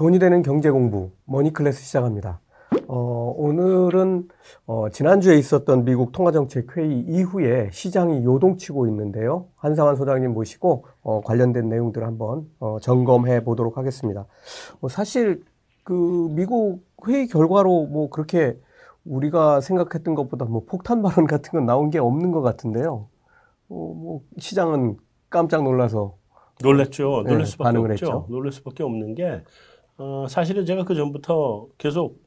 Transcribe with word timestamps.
돈이 0.00 0.18
되는 0.18 0.40
경제 0.40 0.70
공부 0.70 1.10
머니클래스 1.26 1.82
시작합니다. 1.82 2.40
어, 2.88 3.34
오늘은 3.36 4.28
어, 4.64 4.88
지난주에 4.88 5.36
있었던 5.36 5.84
미국 5.84 6.12
통화정책 6.12 6.74
회의 6.74 7.00
이후에 7.00 7.68
시장이 7.70 8.24
요동치고 8.24 8.86
있는데요. 8.86 9.48
한상완 9.56 9.96
소장님 9.96 10.32
모시고 10.32 10.86
어, 11.02 11.20
관련된 11.20 11.68
내용들을 11.68 12.06
한번 12.06 12.48
어, 12.60 12.78
점검해 12.80 13.44
보도록 13.44 13.76
하겠습니다. 13.76 14.24
뭐 14.80 14.88
사실 14.88 15.44
그 15.84 16.28
미국 16.30 16.82
회의 17.06 17.26
결과로 17.26 17.84
뭐 17.84 18.08
그렇게 18.08 18.58
우리가 19.04 19.60
생각했던 19.60 20.14
것보다 20.14 20.46
뭐 20.46 20.64
폭탄 20.64 21.02
발언 21.02 21.26
같은 21.26 21.50
건 21.50 21.66
나온 21.66 21.90
게 21.90 21.98
없는 21.98 22.30
것 22.30 22.40
같은데요. 22.40 23.06
어, 23.68 23.74
뭐 23.74 24.22
시장은 24.38 24.96
깜짝 25.28 25.62
놀라서 25.62 26.14
놀랬죠. 26.62 27.22
놀랄 27.24 27.38
네, 27.38 27.44
수밖에 27.44 27.64
반응을 27.64 27.90
없죠. 27.92 28.06
했죠. 28.06 28.26
놀랄 28.30 28.52
수밖에 28.52 28.82
없는 28.82 29.14
게 29.14 29.42
어, 30.00 30.26
사실은 30.28 30.64
제가 30.64 30.84
그 30.84 30.94
전부터 30.94 31.68
계속 31.78 32.20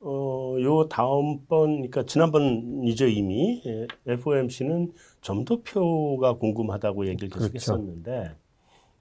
어, 0.00 0.56
요 0.60 0.88
다음번 0.88 1.76
그러니까 1.76 2.04
지난번이죠 2.04 3.06
이미 3.06 3.62
예, 3.64 3.86
FOMC는 4.06 4.92
점도표가 5.20 6.34
궁금하다고 6.34 7.06
얘기를 7.06 7.28
계속 7.28 7.50
그렇죠. 7.50 7.54
했었는데 7.54 8.34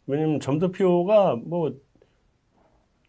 왜냐면 0.07 0.39
점도표가 0.39 1.37
뭐 1.43 1.71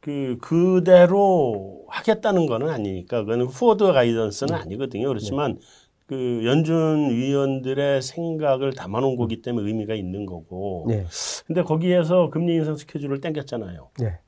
그 0.02 0.36
그대로 0.40 1.84
하겠다는 1.86 2.46
거는 2.46 2.68
아니니까 2.68 3.20
그거는 3.20 3.46
포워드 3.46 3.92
가이던스는 3.92 4.52
아니거든요. 4.52 5.06
그렇지만 5.06 5.58
그 6.06 6.42
연준 6.44 7.10
위원들의 7.10 8.02
생각을 8.02 8.72
담아놓은 8.72 9.14
거기 9.16 9.40
때문에 9.42 9.64
의미가 9.68 9.94
있는 9.94 10.26
거고. 10.26 10.86
네, 10.88 11.06
근데 11.46 11.62
거기에서 11.62 12.30
금리 12.30 12.56
인상 12.56 12.76
스케줄을 12.76 13.20
땡겼잖아요. 13.20 13.90
네, 14.00 14.18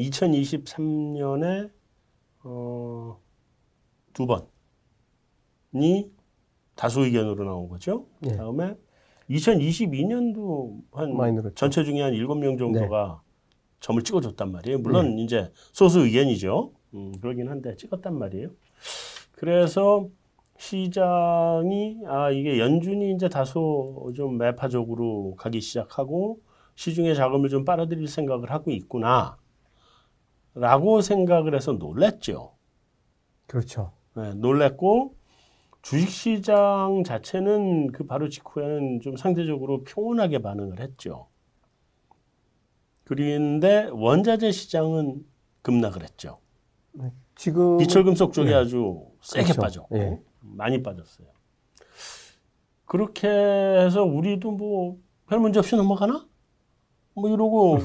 2023년에 0.00 1.70
어, 2.44 3.18
두 4.12 4.26
번이 4.26 6.10
다수 6.74 7.00
의견으로 7.04 7.44
나온 7.44 7.68
거죠. 7.68 8.06
네. 8.20 8.36
다음에 8.36 8.74
2022년도 9.28 10.80
한. 10.92 11.12
전체 11.54 11.84
중에 11.84 12.00
한 12.02 12.12
7명 12.14 12.58
정도가 12.58 13.22
점을 13.80 14.02
찍어줬단 14.02 14.50
말이에요. 14.50 14.78
물론 14.78 15.18
이제 15.18 15.50
소수 15.72 16.00
의견이죠. 16.00 16.72
음, 16.94 17.12
그러긴 17.20 17.48
한데 17.48 17.76
찍었단 17.76 18.18
말이에요. 18.18 18.50
그래서 19.32 20.08
시장이 20.58 22.00
아 22.06 22.30
이게 22.30 22.58
연준이 22.58 23.12
이제 23.14 23.28
다소 23.28 24.12
좀 24.14 24.36
매파적으로 24.36 25.34
가기 25.36 25.60
시작하고 25.60 26.40
시중에 26.74 27.14
자금을 27.14 27.48
좀 27.48 27.64
빨아들일 27.64 28.08
생각을 28.08 28.50
하고 28.50 28.70
있구나. 28.70 29.38
라고 30.54 31.00
생각을 31.00 31.54
해서 31.54 31.72
놀랬죠. 31.72 32.52
그렇죠. 33.46 33.92
네, 34.14 34.34
놀랬고 34.34 35.14
주식시장 35.82 37.04
자체는 37.04 37.92
그 37.92 38.04
바로 38.06 38.28
직후에는 38.28 39.00
좀 39.00 39.16
상대적으로 39.16 39.82
평온하게 39.84 40.40
반응을 40.40 40.80
했죠. 40.80 41.28
그런데 43.04 43.88
원자재 43.92 44.52
시장은 44.52 45.24
급락을 45.62 46.02
했죠. 46.02 46.38
지금 47.34 47.78
비철금속 47.78 48.32
쪽이 48.32 48.50
네. 48.50 48.54
아주 48.54 49.06
세게 49.22 49.44
그렇죠. 49.44 49.60
빠졌고 49.60 49.98
예. 49.98 50.20
많이 50.40 50.82
빠졌어요. 50.82 51.28
그렇게 52.84 53.28
해서 53.28 54.02
우리도 54.04 54.50
뭐 54.52 55.10
별 55.30 55.38
문제 55.38 55.60
없이 55.60 55.76
넘어가나? 55.76 56.26
뭐 57.14 57.30
이러고 57.30 57.78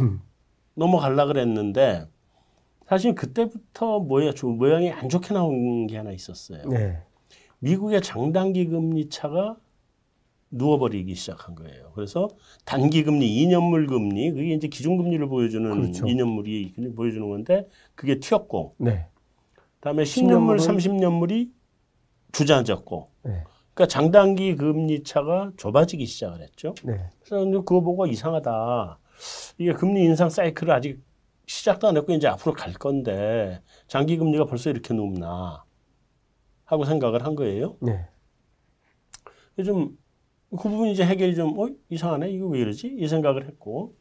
넘어갈라 0.73 1.27
그랬는데 1.27 2.08
사실 2.88 3.16
그때부터 3.16 3.99
모양, 3.99 4.33
좀 4.33 4.58
모양이 4.58 4.92
안 4.92 5.09
좋게 5.09 5.33
나온 5.33 5.87
게 5.87 5.98
하나 5.98 6.11
있었어요. 6.11 6.67
네, 6.70 6.99
미국의 7.59 8.02
장단기 8.02 8.67
금리 8.67 9.09
차가 9.09 9.58
누워버리기 10.52 11.15
시작한 11.15 11.55
거예요. 11.55 11.92
그래서 11.95 12.30
단기 12.64 13.04
금리, 13.04 13.27
2년물 13.27 13.87
금리, 13.87 14.32
그게 14.32 14.54
이제 14.54 14.67
기준금리를 14.67 15.27
보여주는 15.27 15.70
그렇죠. 15.70 16.05
2년물이 16.05 16.95
보여주는 16.95 17.27
건데 17.27 17.67
그게 17.95 18.20
튀었고, 18.20 18.76
네, 18.77 19.08
그다음에 19.80 20.04
10년물, 20.04 20.58
10년물은 20.58 20.59
30년물이 20.59 21.52
주저앉았고, 22.32 23.09
네, 23.23 23.43
그러니까 23.73 23.88
장단기 23.88 24.55
금리 24.55 25.04
차가 25.04 25.52
좁아지기 25.58 26.05
시작을 26.05 26.42
했죠. 26.42 26.76
네, 26.83 27.09
그래서 27.23 27.45
그거 27.61 27.82
보고 27.82 28.05
이상하다. 28.05 28.99
이게 29.58 29.73
금리 29.73 30.04
인상 30.04 30.30
사이클을 30.30 30.71
아직 30.71 31.04
시작도 31.48 31.88
안 31.88 31.98
했고 31.98 32.14
이제 32.14 32.28
앞으로 32.28 32.54
갈 32.54 32.73
건데 32.73 33.61
장기 33.88 34.17
금리가 34.17 34.45
벌써 34.45 34.70
이렇게 34.70 34.94
높나 34.94 35.64
하고 36.66 36.86
생각을 36.86 37.26
한 37.26 37.36
거예요. 37.36 37.78
네, 39.56 39.64
좀그 39.64 40.70
부분 40.70 40.89
이제 40.89 41.06
해결이 41.06 41.36
좀 41.36 41.58
어, 41.60 41.70
이상하네 41.89 42.32
이거 42.32 42.48
왜 42.48 42.60
이러지 42.60 42.95
이 42.98 43.08
생각을 43.08 43.48
했고 43.48 43.95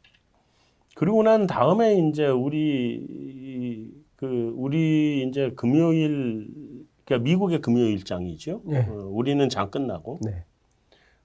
그리고 0.95 1.23
난 1.23 1.45
다음에 1.47 1.95
이제 2.07 2.27
우리 2.27 3.91
그 4.15 4.53
우리 4.55 5.27
이제 5.27 5.51
금요일 5.55 6.47
그러니까 7.03 7.23
미국의 7.23 7.61
금요일장이죠. 7.61 8.61
네. 8.65 8.87
어, 8.89 8.93
우리는 9.11 9.47
장 9.49 9.69
끝나고 9.69 10.19
네. 10.23 10.45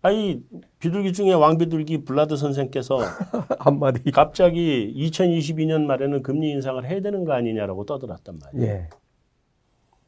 아이 0.02 0.40
비둘기 0.78 1.12
중에 1.12 1.32
왕비둘기 1.34 2.04
블라드 2.04 2.36
선생께서 2.36 2.98
한마디. 3.60 4.10
갑자기 4.10 4.94
2022년 4.96 5.84
말에는 5.84 6.22
금리 6.22 6.50
인상을 6.50 6.84
해야 6.88 7.00
되는 7.00 7.24
거 7.24 7.32
아니냐라고 7.34 7.84
떠들었단 7.84 8.38
말이에요. 8.42 8.66
예, 8.66 8.88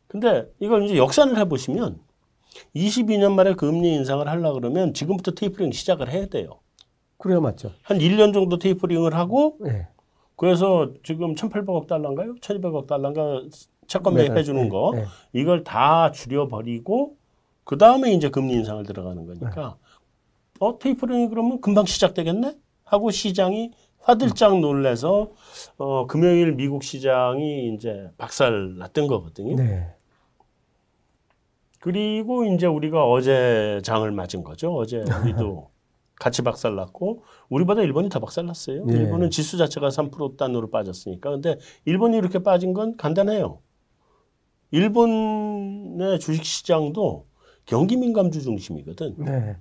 근데 0.09 0.51
이걸 0.61 0.85
이제 0.85 0.97
역산을 0.97 1.37
해보시면 1.39 2.01
22년 2.75 3.33
말에 3.35 3.55
금리 3.55 3.95
인상을 3.95 4.27
하려 4.27 4.53
그러면 4.55 4.95
지금부터 4.95 5.33
테이퍼링 5.33 5.73
시작을 5.73 6.11
해야 6.11 6.27
돼요. 6.27 6.61
그래야 7.19 7.41
맞죠. 7.41 7.73
한 7.83 7.99
1년 7.99 8.33
정도 8.33 8.59
테이퍼링을 8.59 9.15
하고 9.15 9.59
예, 9.67 9.89
그래서 10.37 10.91
지금 11.03 11.35
1,800억 11.35 11.87
달러인가요? 11.87 12.35
1,200억 12.37 12.87
달러인가 12.87 13.43
채권 13.87 14.15
매입해 14.15 14.43
주는 14.43 14.65
예, 14.65 14.69
거 14.71 14.93
예. 14.97 15.05
이걸 15.39 15.65
다 15.65 16.11
줄여버리고 16.13 17.17
그 17.65 17.79
다음에 17.79 18.13
이제 18.13 18.29
금리 18.31 18.55
인상을 18.55 18.83
들어가는 18.85 19.27
거니까 19.27 19.77
어 20.63 20.79
테이퍼링이 20.79 21.29
그러면 21.29 21.61
금방 21.61 21.87
시작되겠네 21.87 22.55
하고 22.85 23.11
시장이 23.11 23.73
화들짝 23.99 24.61
놀래서 24.61 25.33
어 25.77 26.07
금요일 26.07 26.53
미국 26.53 26.85
시장이 26.85 27.75
이제 27.75 28.09
박살 28.17 28.77
났던 28.79 29.09
거거든요. 29.09 29.57
네, 29.57 29.93
그리고 31.81 32.45
이제 32.45 32.67
우리가 32.69 33.05
어제 33.09 33.81
장을 33.83 34.09
맞은 34.09 34.45
거죠. 34.45 34.73
어제 34.73 34.99
우리도 34.99 35.73
같이 36.15 36.43
박살 36.43 36.77
났고 36.77 37.25
우리보다 37.49 37.83
일본이 37.83 38.09
더 38.09 38.21
박살 38.21 38.47
났어요. 38.47 38.85
네. 38.87 38.95
일본은 38.95 39.31
지수 39.31 39.59
자체가 39.59 39.89
3% 39.89 40.37
단으로 40.37 40.71
빠졌으니까. 40.71 41.31
근데 41.31 41.59
일본이 41.85 42.17
이렇게 42.17 42.39
빠진 42.39 42.73
건 42.73 42.97
간단해요. 42.97 43.59
일본의 44.71 46.21
주식 46.21 46.45
시장도 46.45 47.25
경기 47.67 47.97
민감주 47.97 48.43
중심이거든. 48.43 49.17
네, 49.19 49.57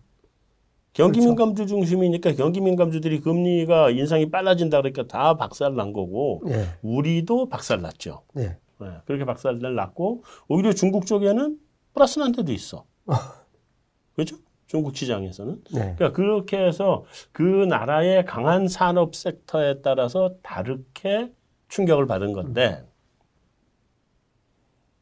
경기 0.94 1.20
그렇죠. 1.20 1.30
민감주 1.30 1.68
중심이니까 1.68 2.34
경기 2.34 2.60
민감주들이 2.60 3.22
금리가 3.22 3.92
인상이 3.92 4.30
빨라진다 4.30 4.82
그러니까 4.82 5.08
다 5.08 5.36
박살 5.36 5.76
난 5.76 5.94
거고 5.94 6.42
네, 6.46 6.66
우리도 6.82 7.48
박살 7.50 7.82
났죠. 7.82 8.24
네. 8.34 8.58
네, 8.82 8.88
그렇게 9.06 9.26
박살을 9.26 9.76
났고 9.76 10.24
오히려 10.48 10.74
중국 10.74 11.06
쪽에는 11.06 11.58
플러스 11.94 12.20
난 12.20 12.32
데도 12.32 12.52
있어. 12.52 12.86
그렇죠? 14.16 14.38
중국 14.66 14.96
시장에서는. 14.96 15.64
네. 15.74 15.80
그러니까 15.98 16.14
그렇게 16.14 16.58
해서 16.58 17.06
그 17.32 17.42
나라의 17.44 18.26
강한 18.26 18.68
산업 18.68 19.16
섹터에 19.16 19.82
따라서 19.82 20.36
다르게 20.42 21.32
충격을 21.68 22.08
받은 22.08 22.34
건데, 22.34 22.84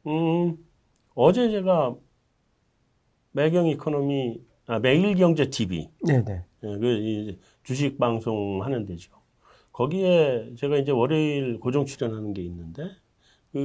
음, 0.08 0.58
어제 1.14 1.50
제가 1.52 1.96
매경 3.32 3.68
이코노미, 3.68 4.42
아, 4.70 4.78
매일경제 4.78 5.50
TV, 5.50 5.90
네, 6.04 6.24
네. 6.24 6.46
예, 6.64 6.78
그 6.78 7.40
주식 7.64 7.98
방송 7.98 8.64
하는 8.64 8.86
데죠. 8.86 9.12
거기에 9.72 10.54
제가 10.58 10.78
이제 10.78 10.92
월요일 10.92 11.60
고정 11.60 11.88
출연하는 11.88 12.34
게 12.36 12.44
있는데 12.44 12.84
그 13.52 13.58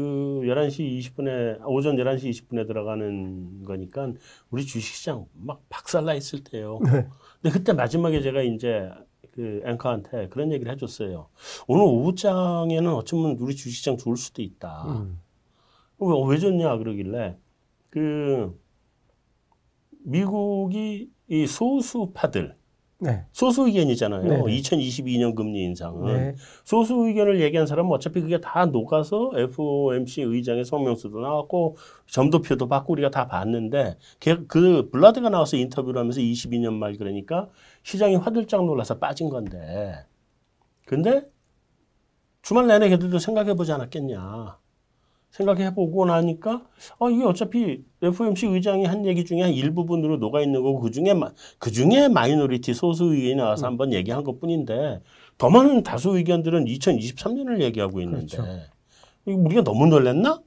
11시 0.44 0.98
20분에 0.98 1.60
오전 1.66 1.96
11시 1.96 2.30
20분에 2.30 2.66
들어가는 2.66 3.64
거니까 3.64 4.14
우리 4.48 4.64
주식시장 4.64 5.26
막 5.34 5.60
박살나 5.68 6.14
있을 6.14 6.42
때요. 6.42 6.78
네. 6.82 7.06
근데 7.42 7.52
그때 7.52 7.74
마지막에 7.74 8.22
제가 8.22 8.40
이제 8.40 8.88
그 9.32 9.60
앵커한테 9.66 10.28
그런 10.30 10.52
얘기를 10.52 10.72
해줬어요. 10.72 11.28
오늘 11.66 11.84
오후장에는 11.84 12.90
어쩌면 12.94 13.36
우리 13.38 13.54
주식시장 13.54 13.98
좋을 13.98 14.16
수도 14.16 14.40
있다. 14.40 14.84
음. 14.88 15.20
왜, 15.98 16.08
왜 16.28 16.38
좋냐 16.38 16.78
그러길래 16.78 17.36
그 17.90 18.58
미국이 20.04 21.10
이 21.28 21.46
소수파들 21.46 22.56
네. 23.00 23.24
소수 23.32 23.66
의견이잖아요. 23.66 24.22
네, 24.22 24.28
네. 24.36 24.42
2022년 24.60 25.34
금리 25.34 25.62
인상은 25.64 26.04
네. 26.06 26.34
소수 26.64 26.94
의견을 27.06 27.40
얘기한 27.40 27.66
사람은 27.66 27.90
어차피 27.90 28.20
그게 28.20 28.40
다 28.40 28.64
녹아서 28.66 29.30
FOMC 29.34 30.22
의장의 30.22 30.64
성명서도 30.64 31.20
나왔고 31.20 31.76
점도표도 32.06 32.68
받고 32.68 32.92
우리가 32.92 33.10
다 33.10 33.26
봤는데 33.26 33.98
걔- 34.20 34.38
그 34.46 34.88
블라드가 34.90 35.28
나와서 35.28 35.56
인터뷰를 35.56 35.98
하면서 36.00 36.20
22년 36.20 36.72
말 36.74 36.96
그러니까 36.96 37.48
시장이 37.82 38.16
화들짝 38.16 38.64
놀라서 38.64 38.98
빠진 38.98 39.28
건데 39.28 40.06
근데 40.86 41.24
주말 42.42 42.66
내내 42.66 42.88
걔들도 42.90 43.18
생각해 43.18 43.54
보지 43.54 43.72
않았겠냐. 43.72 44.58
생각해 45.34 45.74
보고 45.74 46.06
나니까 46.06 46.64
아 47.00 47.10
이게 47.10 47.24
어차피 47.24 47.84
FOMC 48.00 48.46
의장이 48.46 48.84
한 48.84 49.04
얘기 49.04 49.24
중에 49.24 49.42
한 49.42 49.50
일부분으로 49.50 50.18
녹아 50.18 50.40
있는 50.40 50.62
거고 50.62 50.78
그 50.78 50.92
중에 50.92 51.12
그 51.58 51.72
중에 51.72 52.08
마이너리티 52.08 52.72
소수 52.72 53.12
의견이 53.12 53.34
나와서 53.34 53.66
한번 53.66 53.92
얘기한 53.92 54.22
것뿐인데 54.22 55.00
더 55.36 55.50
많은 55.50 55.82
다수 55.82 56.16
의견들은 56.16 56.66
2023년을 56.66 57.62
얘기하고 57.62 58.00
있는데 58.00 58.36
그렇죠. 58.36 58.60
우리가 59.24 59.64
너무 59.64 59.86
놀랬나? 59.86 60.40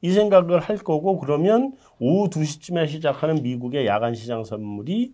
이 0.00 0.12
생각을 0.12 0.60
할 0.60 0.78
거고 0.78 1.18
그러면 1.18 1.74
오후 1.98 2.30
2시쯤에 2.30 2.88
시작하는 2.88 3.42
미국의 3.42 3.86
야간 3.86 4.14
시장 4.14 4.44
선물이 4.44 5.12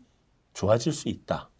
좋아질 0.54 0.92
수 0.92 1.08
있다. 1.08 1.50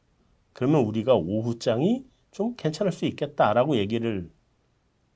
그러면 0.53 0.85
우리가 0.85 1.15
오후장이 1.15 2.05
좀 2.31 2.55
괜찮을 2.57 2.93
수 2.93 3.05
있겠다라고 3.05 3.77
얘기를 3.77 4.31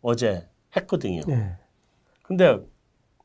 어제 0.00 0.48
했거든요. 0.74 1.20
네. 1.26 1.56
근데 2.26 2.58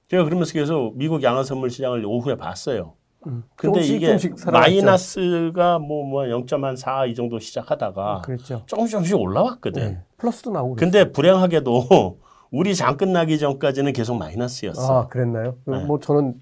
제가 0.09 0.23
그러면서 0.23 0.53
계속 0.53 0.97
미국 0.97 1.23
양화 1.23 1.43
선물 1.43 1.69
시장을 1.69 2.05
오후에 2.05 2.35
봤어요. 2.35 2.93
음. 3.27 3.43
근데 3.55 3.81
조금씩 3.81 3.95
이게 3.95 4.17
조금씩. 4.17 4.51
마이너스가 4.51 5.79
뭐 5.79 6.03
뭐 6.05 6.23
0.4 6.23 7.09
이 7.09 7.15
정도 7.15 7.39
시작하다가 7.39 8.21
그렇죠. 8.25 8.63
조금씩 8.65 8.91
조금씩 8.91 9.15
올라왔거든. 9.19 9.81
네. 9.81 9.99
플러스도 10.17 10.51
나오고. 10.51 10.75
근데 10.75 11.11
불행하게도 11.11 12.17
우리 12.51 12.75
장 12.75 12.97
끝나기 12.97 13.39
전까지는 13.39 13.93
계속 13.93 14.15
마이너스였어. 14.17 15.01
아, 15.01 15.07
그랬나요? 15.07 15.55
네. 15.65 15.85
뭐 15.85 15.99
저는 15.99 16.35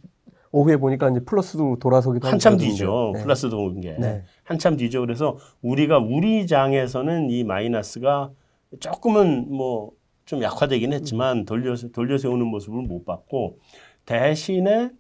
오후에 0.52 0.78
보니까 0.78 1.10
이제 1.12 1.20
플러스도 1.20 1.78
돌아서기도 1.80 2.28
한참. 2.28 2.58
뒤죠. 2.58 3.12
네. 3.16 3.22
플러스 3.24 3.50
도 3.50 3.58
온 3.60 3.82
게. 3.82 3.96
네. 4.00 4.24
한참 4.44 4.76
뒤죠. 4.78 5.02
그래서 5.02 5.38
우리가 5.62 6.00
우리 6.00 6.48
장에서는 6.48 7.30
이 7.30 7.44
마이너스가 7.44 8.32
조금은 8.80 9.48
뭐 9.54 9.92
좀 10.30 10.44
약화되긴 10.44 10.94
했지만 10.94 11.44
돌려 11.46 11.76
돌려 11.92 12.20
세우는 12.20 12.46
모습을 12.46 12.84
못 12.84 13.04
봤고 13.04 13.58
대신에 14.06 14.92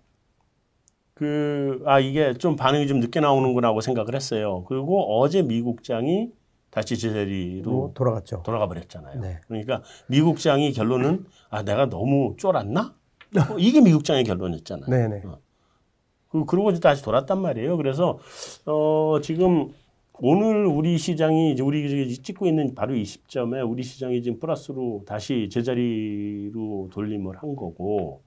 그 1.13 1.83
아 1.85 1.99
이게 1.99 2.33
좀 2.33 2.55
반응이 2.55 2.87
좀 2.87 2.99
늦게 2.99 3.19
나오는구나 3.19 3.67
하고 3.67 3.79
생각을 3.79 4.15
했어요. 4.15 4.63
그리고 4.67 5.19
어제 5.19 5.43
미국장이 5.43 6.31
다시 6.71 6.97
제자리로 6.97 7.71
로 7.71 7.91
돌아갔죠. 7.93 8.41
돌아가 8.43 8.67
버렸잖아요. 8.67 9.21
네. 9.21 9.39
그러니까 9.47 9.83
미국장이 10.07 10.73
결론은 10.73 11.25
아 11.51 11.61
내가 11.61 11.87
너무 11.89 12.35
쫄았나? 12.39 12.95
어, 13.37 13.57
이게 13.59 13.81
미국장의 13.81 14.23
결론이었잖아요. 14.23 14.89
네네. 14.89 15.21
그 16.29 16.45
그러고 16.45 16.71
이제 16.71 16.79
다시 16.79 17.03
돌았단 17.03 17.39
말이에요. 17.39 17.77
그래서 17.77 18.17
어 18.65 19.19
지금 19.21 19.73
오늘 20.21 20.65
우리 20.65 20.97
시장이 20.97 21.53
이제 21.53 21.63
우리 21.63 22.13
찍고 22.13 22.45
있는 22.47 22.75
바로 22.75 22.95
이 22.95 23.05
시점에 23.05 23.61
우리 23.61 23.83
시장이 23.83 24.21
지금 24.21 24.39
플러스로 24.39 25.03
다시 25.05 25.49
제자리로 25.49 26.89
돌림을 26.91 27.37
한 27.37 27.55
거고 27.55 28.21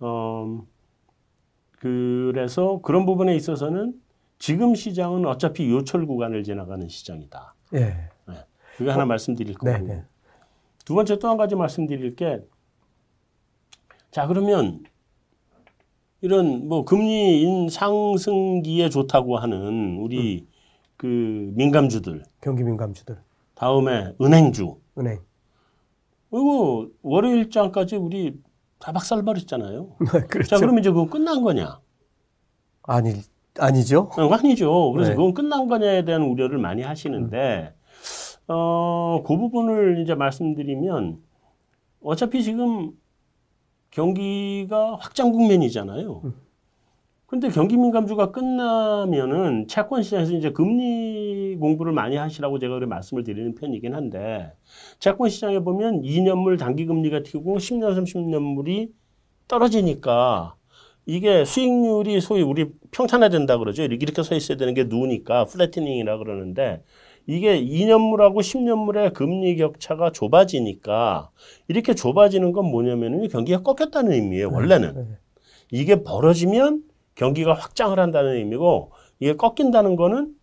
어 0.00 0.64
그래서 1.72 2.80
그런 2.82 3.04
부분에 3.04 3.34
있어서는 3.36 4.00
지금 4.38 4.74
시장은 4.74 5.26
어차피 5.26 5.68
요철 5.70 6.06
구간을 6.06 6.44
지나가는 6.44 6.88
시장이다. 6.88 7.54
예. 7.74 7.94
그거 8.76 8.92
하나 8.92 9.04
말씀드릴 9.04 9.54
거고 9.54 9.70
네네. 9.72 10.04
두 10.84 10.94
번째 10.94 11.18
또 11.18 11.28
한 11.28 11.36
가지 11.36 11.54
말씀드릴 11.54 12.16
게, 12.16 12.40
자, 14.10 14.26
그러면 14.26 14.84
이런 16.20 16.68
뭐 16.68 16.84
금리 16.84 17.42
인 17.42 17.68
상승기에 17.68 18.88
좋다고 18.90 19.38
하는 19.38 19.96
우리 19.98 20.46
그 21.04 21.52
민감주들, 21.54 22.22
경기 22.40 22.64
민감주들, 22.64 23.18
다음에 23.54 24.14
은행주, 24.22 24.78
은행. 24.96 25.20
그리고 26.30 26.88
월요일장까지 27.02 27.96
우리 27.96 28.40
다 28.78 28.90
박살버렸잖아요. 28.90 29.96
그렇죠. 30.30 30.48
자, 30.48 30.56
그러면 30.56 30.78
이제 30.78 30.88
그건 30.88 31.10
끝난 31.10 31.42
거냐? 31.42 31.78
아니 32.84 33.20
아니죠? 33.58 34.08
어, 34.16 34.32
아니죠. 34.32 34.92
그래서 34.92 35.10
네. 35.10 35.16
그건 35.16 35.34
끝난 35.34 35.68
거냐에 35.68 36.06
대한 36.06 36.22
우려를 36.22 36.56
많이 36.56 36.80
하시는데, 36.80 37.74
어, 38.48 39.22
그 39.26 39.36
부분을 39.36 40.00
이제 40.00 40.14
말씀드리면, 40.14 41.18
어차피 42.02 42.42
지금 42.42 42.92
경기가 43.90 44.96
확장 44.98 45.32
국면이잖아요. 45.32 46.22
근데 47.34 47.48
경기 47.48 47.76
민감주가 47.76 48.30
끝나면은 48.30 49.66
채권 49.66 50.04
시장에서 50.04 50.34
이제 50.34 50.52
금리 50.52 51.56
공부를 51.56 51.92
많이 51.92 52.14
하시라고 52.14 52.60
제가 52.60 52.74
그렇게 52.74 52.88
말씀을 52.88 53.24
드리는 53.24 53.56
편이긴 53.56 53.92
한데, 53.92 54.52
채권 55.00 55.30
시장에 55.30 55.58
보면 55.58 56.02
2년물 56.02 56.60
단기 56.60 56.86
금리가 56.86 57.24
튀고 57.24 57.56
10년, 57.56 57.96
30년물이 57.96 58.90
떨어지니까 59.48 60.54
이게 61.06 61.44
수익률이 61.44 62.20
소위 62.20 62.42
우리 62.42 62.66
평탄화된다 62.92 63.58
그러죠. 63.58 63.82
이렇게 63.82 64.04
이렇게 64.04 64.22
서 64.22 64.36
있어야 64.36 64.56
되는 64.56 64.72
게 64.72 64.84
누우니까 64.84 65.46
플래티닝이라 65.46 66.18
그러는데 66.18 66.84
이게 67.26 67.60
2년물하고 67.60 68.42
10년물의 68.42 69.12
금리 69.12 69.56
격차가 69.56 70.12
좁아지니까 70.12 71.30
이렇게 71.66 71.96
좁아지는 71.96 72.52
건 72.52 72.66
뭐냐면은 72.66 73.26
경기가 73.26 73.64
꺾였다는 73.64 74.12
의미예요. 74.12 74.52
원래는 74.52 74.94
네. 74.94 75.04
이게 75.72 76.04
벌어지면 76.04 76.93
경기가 77.14 77.54
확장을 77.54 77.98
한다는 77.98 78.34
의미고 78.36 78.92
이게 79.20 79.34
꺾인다는 79.36 79.96
거는 79.96 80.34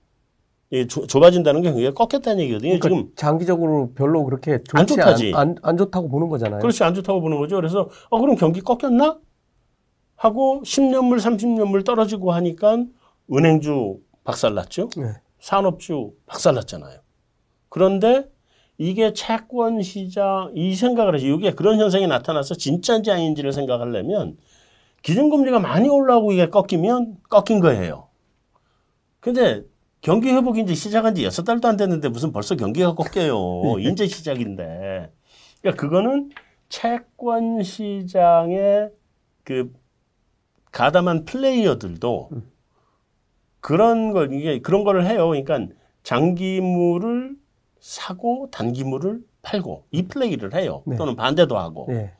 이게 0.69 0.87
좁- 0.87 1.07
좁아진다는 1.07 1.61
게 1.61 1.69
경기가 1.71 1.93
꺾였다는 1.93 2.39
얘기거든요. 2.43 2.79
그러니까 2.79 2.89
지금 2.89 3.11
장기적으로 3.15 3.91
별로 3.93 4.23
그렇게 4.23 4.57
좋지 4.63 4.71
안 4.73 4.87
좋다지. 4.87 5.31
안, 5.35 5.55
안 5.61 5.77
좋다고 5.77 6.07
보는 6.09 6.29
거잖아요. 6.29 6.61
그렇지 6.61 6.83
안 6.83 6.93
좋다고 6.93 7.19
보는 7.21 7.37
거죠. 7.39 7.57
그래서 7.57 7.89
어 8.09 8.19
그럼 8.21 8.35
경기 8.37 8.61
꺾였나? 8.61 9.19
하고 10.15 10.61
10년물, 10.63 11.17
30년물 11.19 11.83
떨어지고 11.83 12.31
하니까 12.31 12.85
은행주 13.33 13.97
박살났죠. 14.23 14.89
네. 14.97 15.13
산업주 15.39 16.13
박살났잖아요. 16.27 16.99
그런데 17.69 18.29
이게 18.77 19.13
채권 19.13 19.81
시장 19.81 20.51
이 20.55 20.75
생각을 20.75 21.15
해서 21.15 21.25
이게 21.25 21.51
그런 21.53 21.79
현상이 21.79 22.05
나타나서 22.07 22.55
진짜인지 22.55 23.09
아닌지를 23.11 23.51
생각하려면 23.51 24.37
기준금리가 25.01 25.59
많이 25.59 25.89
올라오고 25.89 26.31
이게 26.33 26.49
꺾이면 26.49 27.17
꺾인 27.29 27.59
거예요. 27.59 28.07
근데 29.19 29.63
경기 30.01 30.31
회복이 30.31 30.61
이제 30.61 30.73
시작한 30.73 31.15
지 31.15 31.23
여섯 31.23 31.43
달도 31.43 31.67
안 31.67 31.77
됐는데 31.77 32.09
무슨 32.09 32.31
벌써 32.31 32.55
경기가 32.55 32.95
꺾여요. 32.95 33.79
이제 33.81 34.07
시작인데. 34.07 35.11
그러니까 35.61 35.81
그거는 35.81 36.31
채권 36.69 37.61
시장의 37.61 38.89
그 39.43 39.71
가담한 40.71 41.25
플레이어들도 41.25 42.29
그런 43.59 44.11
걸 44.11 44.33
이게 44.33 44.59
그런 44.59 44.83
거를 44.83 45.05
해요. 45.05 45.29
그러니까 45.29 45.67
장기물을 46.03 47.35
사고 47.79 48.49
단기물을 48.51 49.21
팔고 49.43 49.85
이 49.91 50.07
플레이를 50.07 50.55
해요. 50.55 50.83
네. 50.85 50.95
또는 50.95 51.15
반대도 51.15 51.57
하고. 51.57 51.85
네. 51.89 52.13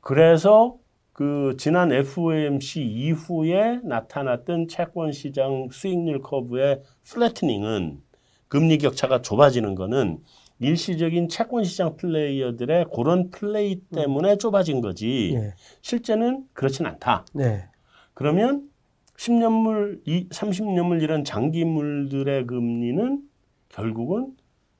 그래서 0.00 0.76
그 1.20 1.54
지난 1.58 1.92
FOMC 1.92 2.80
이후에 2.80 3.80
나타났던 3.84 4.68
채권 4.68 5.12
시장 5.12 5.68
수익률 5.70 6.22
커브의 6.22 6.80
플래트닝은 7.04 8.00
금리 8.48 8.78
격차가 8.78 9.20
좁아지는 9.20 9.74
거는 9.74 10.20
일시적인 10.60 11.28
채권 11.28 11.64
시장 11.64 11.98
플레이어들의 11.98 12.86
그런 12.96 13.28
플레이 13.28 13.82
때문에 13.94 14.38
좁아진 14.38 14.80
거지. 14.80 15.32
네. 15.34 15.52
실제는 15.82 16.46
그렇진 16.54 16.86
않다. 16.86 17.26
네. 17.34 17.68
그러면 18.14 18.70
10년물, 19.18 20.02
30년물 20.30 21.02
이런 21.02 21.22
장기물들의 21.22 22.46
금리는 22.46 23.20
결국은 23.68 24.34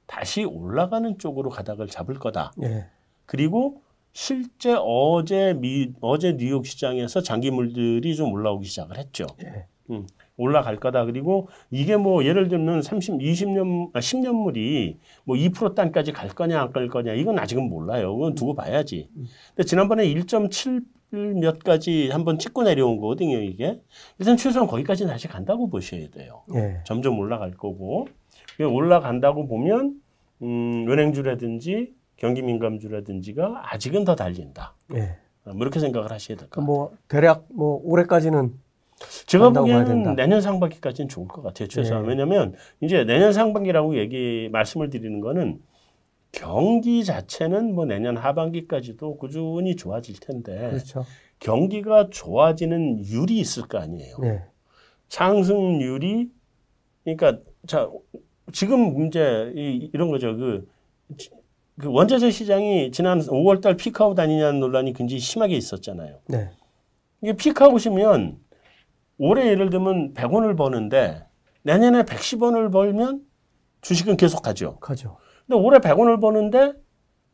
다시 0.06 0.44
올라가는 0.44 1.18
쪽으로 1.18 1.50
가닥을 1.50 1.88
잡을 1.88 2.14
거다. 2.14 2.52
네. 2.56 2.86
그리고 3.26 3.82
실제 4.12 4.74
어제 4.78 5.54
미, 5.54 5.92
어제 6.00 6.36
뉴욕 6.36 6.66
시장에서 6.66 7.22
장기물들이 7.22 8.14
좀 8.16 8.32
올라오기 8.32 8.66
시작을 8.66 8.98
했죠. 8.98 9.26
예. 9.44 9.66
음, 9.90 10.06
올라갈 10.36 10.76
거다. 10.76 11.04
그리고 11.04 11.48
이게 11.70 11.96
뭐 11.96 12.24
예를 12.24 12.48
들면 12.48 12.82
30, 12.82 13.18
20년, 13.18 13.90
아, 13.92 14.00
10년물이 14.00 14.96
뭐 15.24 15.36
2% 15.36 15.74
단까지 15.74 16.12
갈 16.12 16.28
거냐 16.30 16.60
안 16.60 16.72
갈 16.72 16.88
거냐 16.88 17.12
이건 17.14 17.38
아직은 17.38 17.68
몰라요. 17.68 18.14
그건 18.16 18.34
두고 18.34 18.54
봐야지. 18.54 19.08
근데 19.54 19.66
지난번에 19.66 20.04
1.7 20.06 20.84
몇 21.40 21.58
가지 21.58 22.08
한번 22.10 22.38
찍고 22.38 22.62
내려온 22.62 22.98
거거든요, 23.00 23.38
이게. 23.38 23.80
일단 24.20 24.36
최소한 24.36 24.68
거기까지는 24.68 25.10
다시 25.10 25.26
간다고 25.26 25.68
보셔야 25.68 26.08
돼요. 26.10 26.42
예. 26.54 26.78
점점 26.84 27.18
올라갈 27.18 27.50
거고. 27.52 28.06
올라간다고 28.60 29.48
보면, 29.48 30.00
음, 30.42 30.86
은행주라든지 30.88 31.92
경기 32.20 32.42
민감주라든지가 32.42 33.72
아직은 33.72 34.04
더 34.04 34.14
달린다. 34.14 34.74
예. 34.94 35.16
뭐 35.44 35.56
이렇게 35.62 35.80
생각을 35.80 36.12
하셔야 36.12 36.36
될 36.36 36.48
것 36.48 36.60
같아요. 36.60 36.66
뭐 36.66 36.92
대략 37.08 37.46
뭐 37.48 37.80
올해까지는 37.82 38.52
제가 39.26 39.50
보기에는. 39.50 40.14
내년 40.14 40.42
상반기까지는 40.42 41.08
좋을 41.08 41.26
것 41.26 41.40
같아요. 41.42 41.66
최소한. 41.66 42.02
네. 42.02 42.10
왜냐면 42.10 42.54
이제 42.82 43.04
내년 43.04 43.32
상반기라고 43.32 43.96
얘기, 43.98 44.50
말씀을 44.52 44.90
드리는 44.90 45.20
거는 45.20 45.62
경기 46.30 47.04
자체는 47.04 47.74
뭐 47.74 47.86
내년 47.86 48.18
하반기까지도 48.18 49.16
꾸준히 49.16 49.74
좋아질 49.74 50.20
텐데 50.20 50.68
그렇죠. 50.70 51.06
경기가 51.38 52.10
좋아지는 52.10 53.02
율이 53.06 53.38
있을 53.38 53.66
거 53.66 53.78
아니에요. 53.78 54.16
네. 54.20 54.44
상승률이 55.08 56.28
그러니까 57.04 57.38
자 57.66 57.90
지금 58.52 58.92
문제 58.92 59.50
이, 59.56 59.90
이런 59.94 60.10
거죠. 60.10 60.36
그, 60.36 60.68
그 61.80 61.90
원자재 61.90 62.30
시장이 62.30 62.90
지난 62.92 63.20
5월달 63.20 63.76
피크아웃 63.78 64.18
아니냐는 64.18 64.60
논란이 64.60 64.92
굉장히 64.92 65.20
심하게 65.20 65.56
있었잖아요. 65.56 66.18
네. 66.28 66.50
이게 67.22 67.32
피크아웃이면 67.34 68.38
올해 69.18 69.46
예를 69.48 69.70
들면 69.70 70.14
100원을 70.14 70.56
버는데 70.56 71.24
내년에 71.62 72.02
110원을 72.02 72.72
벌면 72.72 73.22
주식은 73.82 74.16
계속 74.16 74.42
가죠. 74.42 74.78
가죠. 74.80 75.16
근데 75.46 75.60
올해 75.60 75.78
100원을 75.78 76.20
버는데 76.20 76.74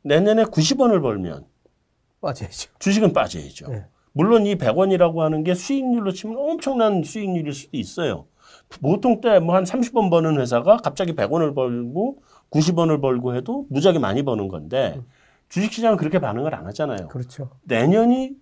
내년에 0.03 0.45
90원을 0.45 1.03
벌면 1.03 1.45
빠져야죠. 2.21 2.71
주식은 2.79 3.13
빠져야죠. 3.13 3.69
네. 3.69 3.85
물론 4.13 4.47
이 4.47 4.57
100원이라고 4.57 5.19
하는 5.19 5.45
게 5.45 5.55
수익률로 5.55 6.13
치면 6.13 6.37
엄청난 6.39 7.03
수익률일 7.03 7.53
수도 7.53 7.77
있어요. 7.77 8.27
보통 8.81 9.21
때 9.21 9.39
뭐 9.41 9.55
한 9.55 9.65
30원 9.65 10.11
버는 10.11 10.41
회사가 10.41 10.79
갑자기 10.79 11.15
100원을 11.15 11.55
벌고 11.55 12.23
90원을 12.51 13.01
벌고 13.01 13.35
해도 13.35 13.67
무지하게 13.71 13.99
많이 13.99 14.23
버는 14.23 14.49
건데 14.49 15.01
주식시장은 15.49 15.97
그렇게 15.97 16.19
반응을 16.19 16.55
안 16.55 16.67
하잖아요. 16.67 17.09
그렇죠. 17.09 17.51
내년이 17.65 18.33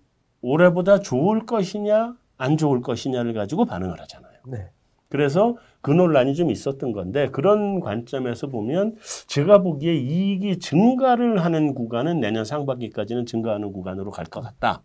올해보다 0.41 0.99
좋을 0.99 1.45
것이냐 1.45 2.15
안 2.37 2.57
좋을 2.57 2.81
것이냐를 2.81 3.33
가지고 3.33 3.65
반응을 3.65 3.99
하잖아요. 4.01 4.31
네. 4.47 4.69
그래서 5.09 5.55
그 5.81 5.91
논란이 5.91 6.35
좀 6.35 6.49
있었던 6.51 6.91
건데 6.91 7.29
그런 7.29 7.79
관점에서 7.79 8.47
보면 8.47 8.95
제가 9.27 9.61
보기에 9.61 9.93
이익이 9.95 10.59
증가를 10.59 11.43
하는 11.45 11.73
구간은 11.75 12.19
내년 12.19 12.43
상반기까지는 12.43 13.25
증가하는 13.25 13.71
구간으로 13.71 14.11
갈 14.11 14.25
것 14.25 14.41
같다. 14.41 14.81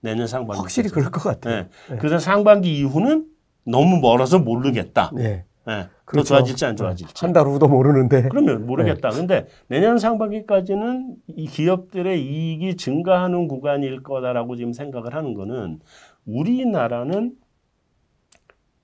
내년 0.00 0.26
상반기 0.26 0.60
확실히 0.60 0.90
그럴 0.90 1.10
것 1.10 1.22
같아요. 1.22 1.66
네. 1.88 1.96
그래서 1.96 2.18
상반기 2.18 2.76
이후는 2.78 3.26
너무 3.64 4.00
멀어서 4.00 4.38
모르겠다. 4.38 5.10
네. 5.14 5.44
네. 5.66 5.82
더 5.84 5.88
그렇죠. 6.04 6.28
좋아질지 6.34 6.64
안 6.64 6.76
좋아질지. 6.76 7.14
한 7.24 7.32
달 7.32 7.46
후도 7.46 7.68
모르는데. 7.68 8.28
그러면 8.30 8.66
모르겠다. 8.66 9.10
네. 9.10 9.16
근데 9.16 9.46
내년 9.68 9.98
상반기까지는 9.98 11.16
이 11.28 11.46
기업들의 11.46 12.20
이익이 12.20 12.76
증가하는 12.76 13.46
구간일 13.48 14.02
거다라고 14.02 14.56
지금 14.56 14.72
생각을 14.72 15.14
하는 15.14 15.34
거는 15.34 15.80
우리나라는 16.26 17.34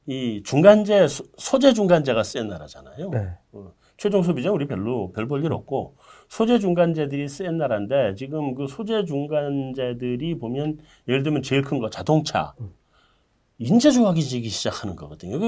이 0.07 0.43
중간재 0.45 1.07
소- 1.09 1.25
소재 1.37 1.73
중간재가 1.75 2.23
센 2.23 2.49
나라잖아요. 2.49 3.11
네. 3.11 3.29
최종 3.99 4.23
소비자 4.23 4.51
우리 4.53 4.67
별로 4.67 5.13
별 5.13 5.27
볼 5.27 5.45
일 5.45 5.53
없고 5.53 5.97
소재 6.29 6.59
중간재들이 6.59 7.29
센 7.29 7.59
나라인데 7.59 8.15
지금 8.15 8.55
그 8.55 8.67
소재 8.69 9.05
중간재들이 9.05 10.39
보면 10.39 10.79
예를 11.09 11.23
들면 11.25 11.43
제일 11.43 11.63
큰 11.63 11.81
거 11.81 11.91
자동차 11.91 12.55
인재 13.59 13.91
조각이지기 13.91 14.49
시작하는 14.49 14.95
거거든요. 14.97 15.39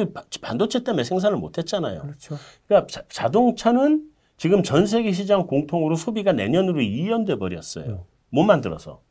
반도체 0.40 0.82
때문에 0.82 1.04
생산을 1.04 1.38
못 1.38 1.58
했잖아요. 1.58 2.02
그렇죠. 2.02 2.36
그러니까 2.66 2.86
자, 2.88 3.02
자동차는 3.08 4.10
지금 4.36 4.62
전 4.62 4.86
세계 4.86 5.12
시장 5.12 5.46
공통으로 5.46 5.96
소비가 5.96 6.32
내년으로 6.32 6.80
이연돼 6.80 7.36
버렸어요. 7.36 8.06
못 8.30 8.42
만들어서. 8.42 9.02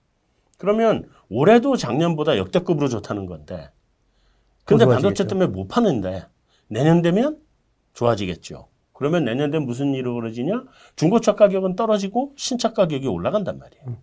그러면 0.58 1.10
올해도 1.30 1.78
작년보다 1.78 2.38
역대급으로 2.38 2.90
좋다는 2.90 3.26
건데. 3.26 3.70
근데 4.66 4.86
더 4.86 4.92
반도체. 4.92 5.26
때문에 5.26 5.48
못 5.48 5.68
파는데 5.68 6.26
내년 6.68 7.02
되면 7.02 7.40
좋아지겠죠. 7.94 8.68
그러면 8.92 9.24
내년 9.24 9.50
되면 9.50 9.66
무슨 9.66 9.94
일이 9.94 10.04
벌어지냐? 10.04 10.66
중고차 10.98 11.36
가격은 11.36 11.78
떨어지고 11.78 12.34
신차 12.36 12.74
가격이 12.74 13.08
올라간단 13.08 13.58
말이에요. 13.58 13.98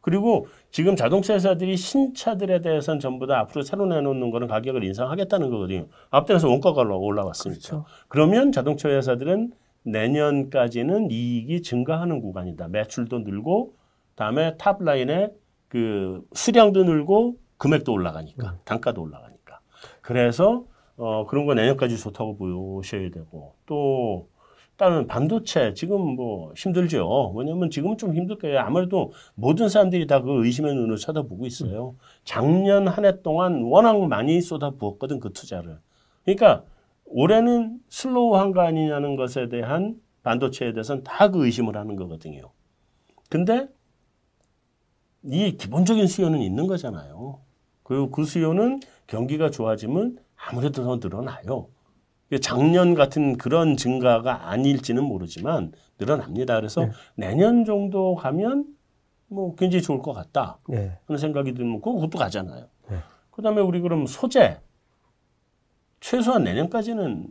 그리고 0.00 0.46
지금 0.70 0.96
자동차 0.96 1.34
회사들이 1.34 1.76
신차들에 1.76 2.60
대해서는 2.60 3.00
전부 3.00 3.26
다 3.26 3.38
앞으로 3.40 3.62
새로 3.62 3.86
내놓는 3.86 4.30
거는 4.30 4.46
가격을 4.48 4.84
인상하겠다는 4.84 5.50
거거든요. 5.50 5.86
앞전에서 6.10 6.48
원가가 6.48 6.82
올라왔으니까. 6.82 7.60
그렇죠. 7.60 7.84
그러면 8.08 8.52
자동차 8.52 8.88
회사들은 8.88 9.52
내년까지는 9.82 11.10
이익이 11.10 11.62
증가하는 11.62 12.20
구간이다. 12.20 12.68
매출도 12.68 13.20
늘고 13.20 13.74
다음에 14.14 14.56
top 14.58 14.82
line에 14.82 15.30
그 15.68 16.22
수량도 16.32 16.84
늘고 16.84 17.36
금액도 17.58 17.92
올라가니까 17.92 18.58
단가도 18.64 19.02
올라가니까. 19.02 19.60
그래서 20.00 20.64
어 20.96 21.26
그런 21.26 21.46
거 21.46 21.54
내년까지 21.54 21.96
좋다고 21.96 22.36
보셔야 22.36 23.10
되고 23.10 23.54
또 23.66 24.28
다른 24.80 25.06
반도체 25.06 25.74
지금 25.74 26.16
뭐 26.16 26.54
힘들죠. 26.56 27.32
왜냐면 27.36 27.68
지금은 27.68 27.98
좀 27.98 28.14
힘들 28.14 28.38
거예요. 28.38 28.60
아무래도 28.60 29.12
모든 29.34 29.68
사람들이 29.68 30.06
다 30.06 30.22
그 30.22 30.42
의심의 30.46 30.74
눈으로 30.74 30.96
쳐다보고 30.96 31.44
있어요. 31.46 31.96
작년 32.24 32.88
한 32.88 33.04
해 33.04 33.20
동안 33.22 33.62
워낙 33.64 33.98
많이 34.08 34.40
쏟아부었거든 34.40 35.20
그 35.20 35.32
투자를. 35.34 35.78
그러니까 36.24 36.64
올해는 37.04 37.80
slow한 37.90 38.52
거 38.52 38.62
아니냐는 38.62 39.16
것에 39.16 39.50
대한 39.50 40.00
반도체에 40.22 40.72
대해서는 40.72 41.04
다 41.04 41.30
그 41.30 41.44
의심을 41.44 41.76
하는 41.76 41.96
거거든요. 41.96 42.50
근데 43.28 43.68
이 45.24 45.58
기본적인 45.58 46.06
수요는 46.06 46.40
있는 46.40 46.66
거잖아요. 46.66 47.40
그리고 47.82 48.10
그 48.10 48.24
수요는 48.24 48.80
경기가 49.06 49.50
좋아지면 49.50 50.18
아무래도 50.36 50.84
더 50.84 50.96
늘어나요. 50.96 51.68
작년 52.38 52.94
같은 52.94 53.36
그런 53.36 53.76
증가가 53.76 54.48
아닐지는 54.50 55.02
모르지만 55.02 55.72
늘어납니다. 55.98 56.54
그래서 56.56 56.82
네. 56.84 56.90
내년 57.16 57.64
정도 57.64 58.14
가면 58.14 58.66
뭐 59.26 59.54
굉장히 59.56 59.82
좋을 59.82 60.00
것 60.00 60.12
같다 60.12 60.58
네. 60.68 60.96
하는 61.06 61.18
생각이 61.18 61.54
들면 61.54 61.80
그것도 61.80 62.18
가잖아요. 62.18 62.66
네. 62.88 62.96
그다음에 63.32 63.60
우리 63.60 63.80
그럼 63.80 64.06
소재 64.06 64.60
최소한 66.00 66.44
내년까지는 66.44 67.26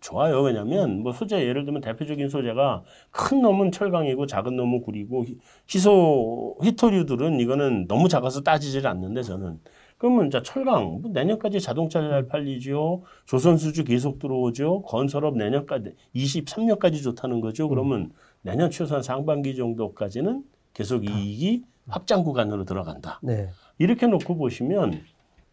좋아요. 0.00 0.42
왜냐하면 0.42 1.02
뭐 1.02 1.12
소재 1.12 1.40
예를 1.44 1.64
들면 1.64 1.80
대표적인 1.82 2.28
소재가 2.28 2.84
큰 3.10 3.42
놈은 3.42 3.72
철강이고 3.72 4.26
작은 4.26 4.56
놈은 4.56 4.80
구리고 4.82 5.24
히- 5.24 5.38
희소 5.68 6.56
히토류들은 6.62 7.40
이거는 7.40 7.86
너무 7.88 8.08
작아서 8.08 8.42
따지질 8.42 8.86
않는데 8.86 9.22
저는 9.22 9.60
그러면 9.98 10.28
이제 10.28 10.40
철강 10.42 11.00
뭐 11.02 11.10
내년까지 11.10 11.60
자동차 11.60 12.00
잘 12.00 12.26
팔리죠. 12.28 13.02
조선 13.26 13.58
수주 13.58 13.84
계속 13.84 14.20
들어오죠. 14.20 14.82
건설업 14.82 15.36
내년까지 15.36 15.94
23년까지 16.14 17.02
좋다는 17.02 17.40
거죠. 17.40 17.68
그러면 17.68 18.12
내년 18.42 18.70
최소한 18.70 19.02
상반기 19.02 19.56
정도까지는 19.56 20.44
계속 20.72 21.04
이익이 21.04 21.64
확장 21.88 22.22
구간으로 22.22 22.64
들어간다. 22.64 23.18
네. 23.22 23.48
이렇게 23.78 24.06
놓고 24.06 24.36
보시면 24.36 25.00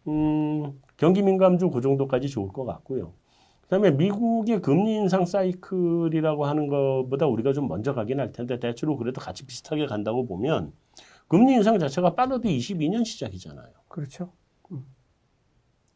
음, 0.06 0.80
경기 0.96 1.22
민감주 1.22 1.68
그 1.70 1.80
정도까지 1.80 2.28
좋을 2.28 2.48
것 2.48 2.64
같고요. 2.64 3.12
그다음에 3.62 3.90
미국의 3.90 4.60
금리 4.62 4.94
인상 4.94 5.26
사이클이라고 5.26 6.46
하는 6.46 6.68
것보다 6.68 7.26
우리가 7.26 7.52
좀 7.52 7.66
먼저 7.66 7.94
가긴 7.94 8.20
할 8.20 8.30
텐데 8.30 8.60
대체로 8.60 8.96
그래도 8.96 9.20
같이 9.20 9.44
비슷하게 9.44 9.86
간다고 9.86 10.24
보면 10.24 10.72
금리 11.28 11.54
인상 11.54 11.78
자체가 11.78 12.14
빠르도 12.14 12.48
22년 12.48 13.04
시작이잖아요. 13.04 13.68
그렇죠. 13.88 14.32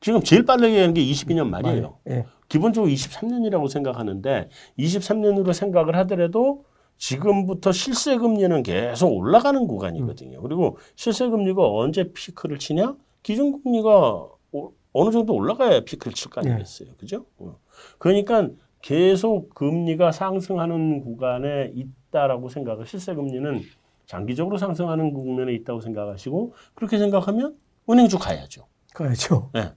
지금 0.01 0.23
제일 0.23 0.47
빠르게 0.47 0.81
하는 0.81 0.95
게 0.95 1.03
22년 1.05 1.49
말이에요. 1.49 1.99
예. 2.09 2.25
기본적으로 2.49 2.91
23년이라고 2.91 3.69
생각하는데 3.69 4.49
23년으로 4.79 5.53
생각을 5.53 5.95
하더라도 5.97 6.65
지금부터 6.97 7.71
실세 7.73 8.17
금리는 8.17 8.63
계속 8.63 9.09
올라가는 9.15 9.67
구간이거든요. 9.67 10.41
그리고 10.41 10.79
실세 10.97 11.29
금리가 11.29 11.63
언제 11.71 12.13
피크를 12.13 12.59
치냐? 12.59 12.97
기준 13.23 13.63
금리가 13.63 14.27
오- 14.53 14.73
어느 14.93 15.11
정도 15.11 15.35
올라가야 15.35 15.81
피크를 15.81 16.15
칠 16.15 16.31
거 16.31 16.41
아니겠어요. 16.41 16.95
그죠? 16.97 17.27
어. 17.39 17.59
그러니까 17.99 18.49
계속 18.81 19.55
금리가 19.55 20.13
상승하는 20.13 21.01
구간에 21.03 21.73
있다라고 21.75 22.49
생각을 22.49 22.87
실세 22.87 23.15
금리는 23.15 23.61
장기적으로 24.15 24.59
상승하는 24.59 25.13
국면에 25.15 25.53
있다고 25.55 25.81
생각하시고 25.81 26.53
그렇게 26.75 26.99
생각하면 26.99 27.55
은행주 27.89 28.19
가야죠. 28.19 28.67
가야죠. 28.93 29.51
네. 29.55 29.71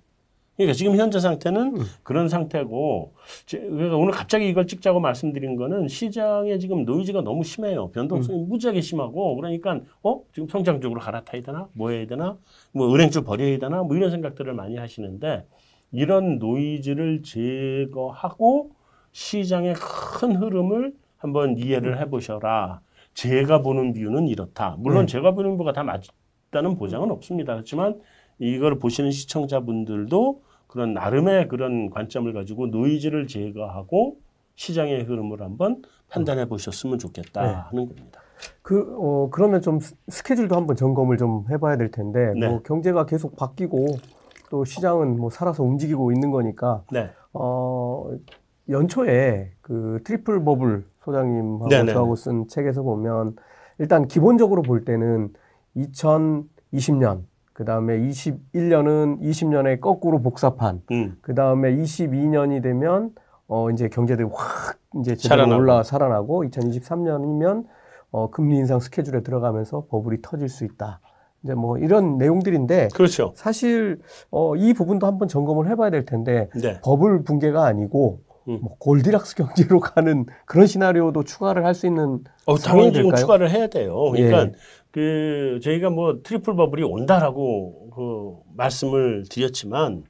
그러니까 0.58 0.74
지금 0.76 0.96
현재 0.98 1.20
상태는 1.20 1.76
그런 2.02 2.30
상태고 2.30 3.14
제- 3.46 3.60
그러니까 3.60 3.96
오늘 3.96 4.12
갑자기 4.12 4.48
이걸 4.50 4.66
찍자고 4.66 5.00
말씀드린 5.00 5.56
거는 5.56 5.88
시장에 5.88 6.58
지금 6.58 6.84
노이즈가 6.84 7.22
너무 7.22 7.44
심해요. 7.44 7.92
변동성이 7.92 8.44
무지하게 8.46 8.82
심하고 8.82 9.36
그러니까 9.36 9.80
어 10.02 10.22
지금 10.34 10.48
성장 10.50 10.82
쪽으로 10.82 11.00
갈아타야 11.00 11.44
되나 11.44 11.68
뭐 11.74 11.92
해야 11.92 12.08
되나 12.08 12.36
뭐 12.72 12.92
은행주 12.94 13.24
버려야 13.24 13.60
되나 13.60 13.84
뭐 13.84 13.96
이런 13.96 14.10
생각들을 14.10 14.52
많이 14.54 14.78
하시는데 14.78 15.46
이런 15.92 16.40
노이즈를 16.40 17.22
제거하고 17.22 18.72
시장의 19.12 19.76
큰 19.76 20.36
흐름을 20.38 20.94
한번 21.18 21.58
이해를 21.58 22.00
해보셔라. 22.00 22.82
제가 23.14 23.62
보는 23.62 23.94
view는 23.94 24.28
이렇다. 24.28 24.76
물론 24.80 25.08
제가 25.08 25.32
보는 25.32 25.58
view가 25.58 25.74
다 25.74 25.84
맞다는 25.84 26.76
보장은 26.78 27.12
없습니다. 27.12 27.54
그렇지만 27.54 28.00
이걸 28.40 28.80
보시는 28.80 29.12
시청자분들도 29.12 30.42
그런 30.68 30.94
나름의 30.94 31.48
그런 31.50 31.90
관점을 31.92 32.32
가지고 32.34 32.68
노이즈를 32.68 33.28
제거하고 33.28 34.18
시장의 34.56 35.04
흐름을 35.04 35.42
한번 35.42 35.84
판단해 36.10 36.46
보셨으면 36.48 37.00
좋겠다 37.00 37.42
네. 37.42 37.48
하는 37.54 37.88
겁니다. 37.88 38.22
그, 38.62 38.96
어, 39.00 39.30
그러면 39.32 39.62
좀 39.62 39.80
스- 39.80 39.96
스케줄도 40.10 40.56
한번 40.56 40.76
점검을 40.76 41.18
좀 41.18 41.46
해봐야 41.50 41.78
될 41.78 41.92
텐데, 41.92 42.34
네. 42.38 42.48
뭐 42.48 42.62
경제가 42.62 43.06
계속 43.06 43.36
바뀌고, 43.36 43.86
또 44.50 44.66
시장은 44.66 45.18
뭐 45.18 45.30
살아서 45.30 45.64
움직이고 45.64 46.12
있는 46.12 46.30
거니까, 46.30 46.84
네. 46.92 47.10
어, 47.34 48.12
연초에 48.70 49.52
그 49.62 50.02
트리플 50.04 50.44
버블 50.44 50.86
소장님하고 51.04 51.68
네네네. 51.68 51.94
저하고 51.94 52.16
쓴 52.16 52.48
책에서 52.48 52.82
보면, 52.84 53.36
일단 53.80 54.08
기본적으로 54.08 54.62
볼 54.62 54.86
때는 54.86 55.30
2020년, 55.76 57.24
그 57.54 57.66
다음에 57.66 58.00
21년은 58.00 59.20
20년에 59.22 59.80
거꾸로 59.80 60.22
복사판, 60.22 60.82
음. 60.92 61.18
그 61.22 61.36
다음에 61.36 61.76
22년이 61.76 62.62
되면 62.64 63.12
어 63.48 63.70
이제 63.70 63.90
경제들이 63.90 64.28
확 64.34 64.78
이제 65.00 65.16
제대로 65.16 65.42
살아나고. 65.44 65.62
올라 65.62 65.84
살아나고 65.84 66.44
2023년이면 66.46 67.66
어 68.12 68.30
금리 68.32 68.58
인상 68.58 68.80
스케줄에 68.80 69.22
들어가면서 69.22 69.86
버블이 69.90 70.22
터질 70.22 70.50
수 70.50 70.64
있다. 70.66 71.00
이제 71.44 71.54
뭐 71.54 71.78
이런 71.78 72.18
내용들인데 72.18 72.90
그렇죠. 72.96 73.34
사실 73.36 74.00
어 74.32 74.56
이 74.56 74.74
부분도 74.74 75.06
한번 75.06 75.28
점검을 75.28 75.68
해봐야 75.70 75.90
될 75.90 76.06
텐데 76.06 76.50
네. 76.60 76.80
버블 76.84 77.24
붕괴가 77.24 77.66
아니고 77.66 78.22
음. 78.48 78.60
뭐 78.62 78.76
Goldilocks 78.78 79.36
경제로 79.36 79.80
가는 79.80 80.26
그런 80.46 80.68
시나리오도 80.68 81.24
추가를 81.24 81.66
할 81.66 81.74
수 81.74 81.88
있는 81.88 82.24
어, 82.46 82.58
당연히 82.58 82.94
지금? 82.94 83.16
추가를 83.16 83.50
해야 83.50 83.68
돼요. 83.68 84.10
그러니까 84.12 84.44
예. 84.48 84.52
그 84.92 85.60
저희가 85.64 85.90
뭐 85.90 86.22
트리플 86.22 86.56
버블이 86.56 86.84
온다라고 86.84 87.90
그 87.96 88.36
말씀을 88.56 89.24
드렸지만 89.30 90.04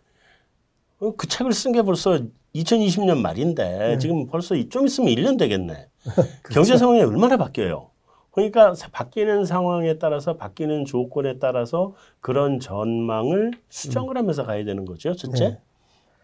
어, 1.00 1.16
그 1.16 1.28
책을 1.28 1.54
쓴 1.54 1.72
게 1.74 1.82
벌써 1.84 2.20
2020년 2.56 3.20
말인데 3.22 3.98
지금 4.00 4.28
벌써 4.28 4.56
이- 4.56 4.70
좀 4.70 4.86
있으면 4.86 5.10
1년 5.12 5.38
되겠네. 5.40 5.88
경제 6.52 6.78
상황이 6.78 7.02
얼마나 7.02 7.38
바뀌어요. 7.38 7.90
그러니까 8.32 8.74
사- 8.74 8.90
바뀌는 8.92 9.46
상황에 9.46 9.98
따라서 10.00 10.38
바뀌는 10.38 10.86
조건에 10.86 11.38
따라서 11.40 11.94
그런 12.20 12.60
전망을 12.60 13.52
수정을 13.70 14.18
하면서 14.18 14.44
가야 14.44 14.66
되는 14.66 14.86
거죠. 14.86 15.14
첫째. 15.16 15.60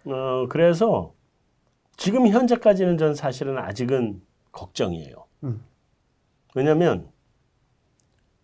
어, 0.05 0.47
그래서 0.49 1.13
지금 1.99 2.27
현재까지는 2.27 2.97
전 2.97 3.13
사실은 3.13 3.57
아직은 3.57 4.21
걱정이에요. 4.53 5.25
음. 5.43 5.61
왜냐하면 6.55 7.09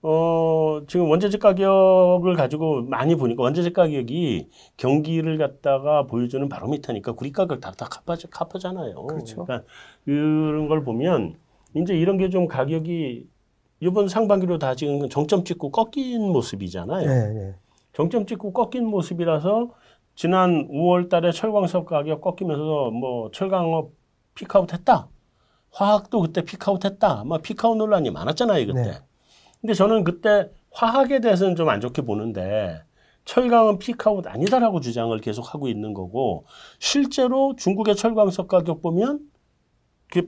어, 0.01 0.81
지금 0.87 1.09
원자재 1.09 1.37
가격을 1.39 2.35
가지고 2.35 2.83
많이 2.83 3.15
보니까 3.15 3.41
원자재 3.41 3.71
가격이 3.71 4.49
경기를 4.77 5.37
갖다가 5.37 6.03
보여주는 6.05 6.47
바로미터니까 6.47 7.13
구리 7.13 7.31
가격 7.31 7.61
다 7.61 7.71
다 7.71 7.85
갚아져, 7.87 8.27
갚아잖아요. 8.27 8.93
그렇죠. 9.07 9.45
그러니까 9.45 9.65
그런 10.03 10.67
걸 10.67 10.83
보면 10.83 11.35
이제 11.75 11.95
이런 11.97 12.17
게 12.17 12.29
좀 12.29 12.45
가격이 12.47 13.25
이번 13.79 14.07
상반기로 14.09 14.59
다 14.59 14.75
지금 14.75 15.07
정점 15.09 15.43
찍고 15.45 15.71
꺾인 15.71 16.21
모습이잖아요. 16.21 17.09
예, 17.09 17.39
예. 17.47 17.55
정점 17.93 18.25
찍고 18.25 18.51
꺾인 18.53 18.85
모습이라서 18.85 19.71
지난 20.15 20.67
5월 20.69 21.09
달에 21.09 21.31
철광석 21.31 21.85
가격 21.87 22.21
꺾이면서 22.21 22.91
뭐 22.91 23.29
철강업 23.31 23.91
peak 24.35 24.57
out 24.57 24.73
했다. 24.73 25.09
화학도 25.71 26.21
그때 26.21 26.41
peak 26.41 26.65
out 26.65 26.83
했다. 26.85 27.23
막 27.25 27.41
peak 27.41 27.62
out 27.62 27.77
논란이 27.77 28.11
많았잖아요, 28.11 28.65
그때. 28.67 28.81
네. 28.81 28.91
근데 29.61 29.73
저는 29.73 30.03
그때 30.03 30.49
화학에 30.71 31.19
대해서는 31.19 31.55
좀 31.55 31.69
안 31.69 31.81
좋게 31.81 32.03
보는데 32.03 32.81
철강은 33.25 33.79
peak 33.79 34.05
out 34.05 34.25
아니다라고 34.27 34.79
주장을 34.79 35.17
계속 35.19 35.53
하고 35.53 35.67
있는 35.67 35.93
거고 35.93 36.45
실제로 36.79 37.55
중국의 37.57 37.95
철광석 37.95 38.47
가격 38.47 38.81
보면 38.81 39.19
그 40.11 40.27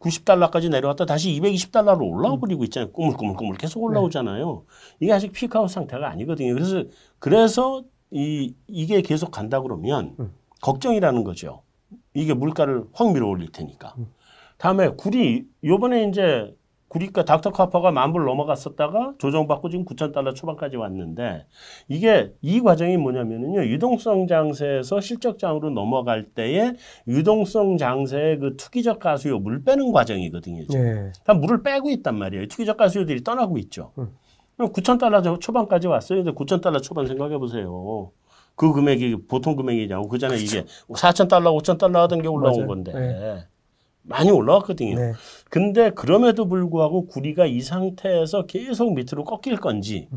190달러까지 0.00 0.68
내려왔다 0.70 1.06
다시 1.06 1.30
220달러로 1.40 2.02
올라와 2.10 2.36
버리고 2.38 2.64
있잖아요. 2.64 2.90
꾸물꾸물꾸물 2.92 3.56
계속 3.56 3.82
올라오잖아요. 3.82 4.64
이게 5.00 5.12
아직 5.12 5.32
피크아웃 5.32 5.70
상태가 5.70 6.08
아니거든요. 6.10 6.52
그래서 6.54 6.84
그래서 7.18 7.84
이 8.12 8.54
이게 8.68 9.00
계속 9.00 9.30
간다 9.30 9.60
그러면 9.60 10.14
음. 10.20 10.32
걱정이라는 10.60 11.24
거죠. 11.24 11.62
이게 12.14 12.34
물가를 12.34 12.84
확 12.92 13.12
밀어 13.12 13.26
올릴 13.26 13.50
테니까. 13.50 13.94
다음에 14.58 14.88
구리 14.90 15.46
요번에 15.64 16.04
이제 16.04 16.54
구리가 16.92 17.24
닥터카퍼가 17.24 17.90
만불 17.90 18.26
넘어갔었다가 18.26 19.14
조정받고 19.16 19.70
지금 19.70 19.86
9천 19.86 20.12
달러 20.12 20.34
초반까지 20.34 20.76
왔는데 20.76 21.46
이게 21.88 22.34
이 22.42 22.60
과정이 22.60 22.98
뭐냐면은요 22.98 23.64
유동성 23.64 24.26
장세에서 24.26 25.00
실적 25.00 25.38
장으로 25.38 25.70
넘어갈 25.70 26.24
때에 26.24 26.74
유동성 27.08 27.78
장세의 27.78 28.38
그 28.40 28.56
투기적 28.58 28.98
가수요 28.98 29.38
물 29.38 29.64
빼는 29.64 29.90
과정이거든요. 29.90 30.66
지금. 30.66 30.86
예. 30.86 31.12
다 31.24 31.32
물을 31.32 31.62
빼고 31.62 31.88
있단 31.88 32.18
말이에요. 32.18 32.48
투기적 32.48 32.76
가수요들이 32.76 33.24
떠나고 33.24 33.56
있죠. 33.56 33.92
음. 33.96 34.10
그럼 34.56 34.72
9천 34.72 34.98
달러 34.98 35.38
초반까지 35.38 35.86
왔어요. 35.86 36.24
근데 36.24 36.36
9천 36.36 36.60
달러 36.60 36.80
초반 36.80 37.06
생각해 37.06 37.38
보세요. 37.38 38.10
그 38.54 38.72
금액이 38.72 39.26
보통 39.28 39.56
금액이냐고 39.56 40.08
그 40.08 40.18
전에 40.18 40.36
이게 40.36 40.64
4천 40.88 41.28
달러, 41.28 41.52
5천 41.52 41.78
달러 41.78 42.02
하던 42.02 42.22
게 42.22 42.28
올라온 42.28 42.56
맞아요. 42.56 42.66
건데 42.66 42.92
네. 42.92 43.46
많이 44.02 44.30
올라왔거든요. 44.30 44.96
네. 44.96 45.12
근데 45.48 45.90
그럼에도 45.90 46.46
불구하고 46.46 47.06
구리가 47.06 47.46
이 47.46 47.60
상태에서 47.60 48.46
계속 48.46 48.94
밑으로 48.94 49.24
꺾일 49.24 49.58
건지 49.58 50.08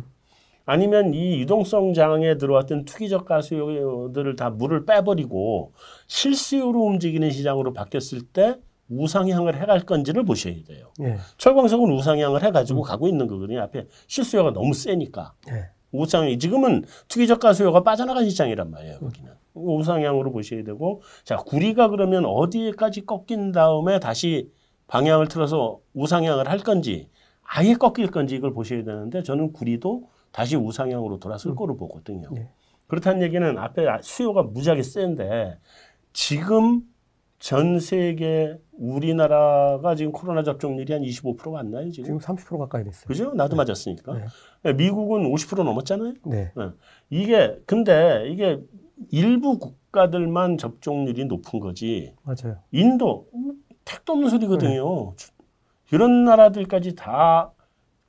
아니면 0.66 1.14
이 1.14 1.40
유동성 1.42 1.94
장에 1.94 2.38
들어왔던 2.38 2.86
투기적 2.86 3.26
가수요들을 3.26 4.36
다 4.36 4.50
물을 4.50 4.86
빼버리고 4.86 5.72
실수요로 6.08 6.82
움직이는 6.82 7.30
시장으로 7.30 7.74
바뀌었을 7.74 8.22
때 8.22 8.56
우상향을 8.90 9.60
해갈 9.60 9.82
건지를 9.82 10.24
보셔야 10.24 10.56
돼요. 10.68 10.88
예. 11.02 11.18
철광석은 11.38 11.92
우상향을 11.92 12.44
해가지고 12.44 12.82
가고 12.82 13.08
있는 13.08 13.28
거거든요. 13.28 13.62
앞에 13.62 13.88
실수요가 14.08 14.52
너무 14.52 14.74
세니까. 14.74 15.34
예. 15.50 15.70
우상향 15.92 16.38
지금은 16.40 16.84
투기적 17.08 17.40
가수요가 17.40 17.84
빠져나간 17.84 18.30
시장이란 18.30 18.70
말이에요. 18.70 19.00
거기는 19.00 19.32
우상향으로 19.54 20.32
보셔야 20.32 20.64
되고 20.64 21.02
자 21.24 21.38
구리가 21.38 21.90
그러면 21.90 22.26
어디에까지 22.26 23.06
꺾인 23.06 23.54
다음에 23.54 24.00
다시 24.00 24.52
방향을 24.88 25.30
틀어서 25.30 25.80
우상향을 25.94 26.50
할 26.50 26.60
건지 26.60 27.10
아예 27.42 27.74
꺾일 27.74 28.12
건지 28.12 28.36
이걸 28.36 28.54
보셔야 28.54 28.84
되는데 28.84 29.24
저는 29.24 29.54
구리도 29.54 30.10
다시 30.32 30.58
우상향으로 30.58 31.20
돌아설 31.20 31.56
거로 31.56 31.78
보거든요. 31.78 32.30
예. 32.38 32.50
그렇다는 32.88 33.22
얘기는 33.22 33.58
앞에 33.58 33.86
수요가 34.02 34.44
무지하게 34.44 34.84
센데 34.84 35.58
지금 36.12 36.82
전 37.40 37.80
세계 37.80 38.58
우리나라가 38.74 39.96
지금 39.96 40.12
코로나 40.12 40.44
접종률이 40.44 40.92
한 40.94 41.02
25% 41.02 41.52
왔나요 41.52 41.92
지금? 41.92 42.06
지금 42.06 42.20
30% 42.20 42.58
가까이 42.58 42.84
됐어요. 42.84 43.06
그죠? 43.08 43.34
나도 43.34 43.56
맞았으니까. 43.56 44.14
네. 44.64 44.74
미국은 44.74 45.24
50% 45.32 45.64
넘었잖아요. 45.64 46.14
네. 46.26 46.52
이게 47.10 47.60
근데 47.66 48.28
이게 48.30 48.60
일부 49.12 49.60
국가들만 49.60 50.58
접종률이 50.58 51.26
높은 51.26 51.60
거지. 51.60 52.14
맞아요. 52.24 52.58
인도 52.72 53.28
음, 53.34 53.54
택도 53.84 54.14
없는 54.14 54.30
소리거든요. 54.30 55.14
이런 55.92 56.26
나라들까지 56.26 56.96
다 56.96 57.52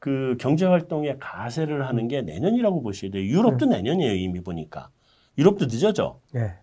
그 0.06 0.36
경제 0.38 0.66
활동에 0.66 1.16
가세를 1.18 1.86
하는 1.88 2.06
게 2.06 2.22
내년이라고 2.22 2.80
보셔야 2.82 3.10
돼요. 3.10 3.24
유럽도 3.24 3.66
내년이에요 3.66 4.14
이미 4.14 4.40
보니까. 4.40 4.90
유럽도 5.36 5.64
늦어져. 5.66 6.20
예. 6.36 6.54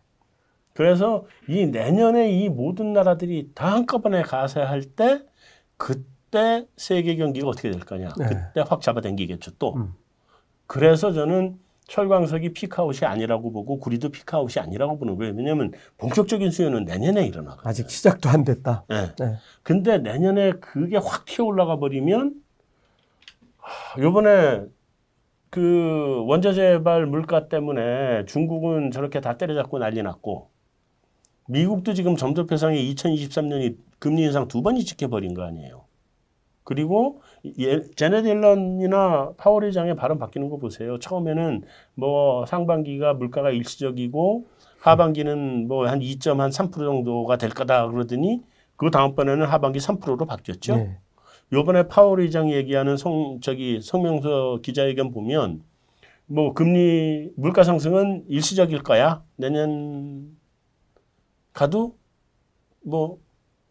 그래서 0.74 1.26
이 1.48 1.68
내년에 1.68 2.32
이 2.32 2.50
모든 2.50 2.94
나라들이 2.94 3.52
다 3.54 3.74
한꺼번에 3.74 4.24
가세할 4.24 4.84
때 4.84 5.22
그때 5.78 6.66
세계 6.78 7.16
경기가 7.16 7.48
어떻게 7.48 7.72
될 7.72 7.82
거냐. 7.82 8.10
네. 8.18 8.26
그때 8.26 8.64
확 8.68 8.82
잡아당기겠죠 8.82 9.52
또. 9.60 9.76
음. 9.76 9.94
그래서 10.66 11.12
저는 11.12 11.60
철광석이 11.88 12.54
피크아웃이 12.54 13.06
아니라고 13.06 13.52
보고 13.52 13.78
구리도 13.78 14.10
피크아웃이 14.10 14.64
아니라고 14.64 14.98
보는 14.98 15.16
거예요. 15.18 15.34
왜냐하면 15.36 15.72
본격적인 15.98 16.50
수요는 16.50 16.86
내년에 16.86 17.28
일어나거든요. 17.28 17.70
아직 17.70 17.90
시작도 17.90 18.30
안 18.30 18.44
됐다. 18.44 18.86
네. 18.88 19.14
네. 19.20 19.36
근데 19.62 19.98
내년에 19.98 20.54
그게 20.54 20.98
확 20.98 21.26
튀어 21.26 21.46
올라가 21.46 21.78
버리면 21.78 22.34
하, 23.58 24.02
요번에 24.02 24.64
그 25.50 26.24
원자재발 26.26 27.06
물가 27.06 27.48
때문에 27.48 28.26
중국은 28.26 28.90
저렇게 28.90 29.22
다 29.22 29.38
때려잡고 29.38 29.78
난리 29.78 30.02
났고 30.02 30.53
미국도 31.48 31.94
지금 31.94 32.16
점도표상에 32.16 32.82
2023년이 32.82 33.78
금리 34.00 34.24
인상 34.24 34.48
두 34.48 34.62
번이 34.62 34.84
지켜버린 34.86 35.34
거 35.34 35.44
아니에요. 35.44 35.84
그리고 36.64 37.22
예, 37.60 37.82
제네드 37.96 38.28
옐런이나 38.28 39.34
파월 39.38 39.66
의장의 39.66 39.96
발언 39.98 40.18
바뀌는 40.18 40.50
거 40.50 40.58
보세요. 40.58 40.98
처음에는 41.00 41.64
뭐 41.96 42.46
상반기가 42.46 43.14
물가가 43.16 43.52
일시적이고 43.52 44.46
하반기는 44.80 45.68
뭐 45.68 45.88
한 45.88 46.00
2.3% 46.00 46.74
정도가 46.74 47.38
될 47.38 47.50
거다 47.50 47.90
그러더니 47.90 48.42
그 48.78 48.92
다음번에는 48.92 49.46
하반기 49.46 49.80
3%로 49.80 50.26
바뀌었죠. 50.26 50.76
네. 50.78 50.98
요번에 51.52 51.88
파월 51.88 52.22
의장이 52.22 52.54
얘기하는 52.54 52.98
성 52.98 53.40
저기 53.42 53.82
성명서 53.82 54.60
기자회견 54.64 55.12
보면 55.12 55.62
뭐 56.26 56.54
금리 56.54 57.30
물가 57.36 57.64
상승은 57.64 58.24
일시적일 58.28 58.84
거야. 58.84 59.22
내년 59.36 60.38
가도 61.54 61.98
뭐 62.84 63.24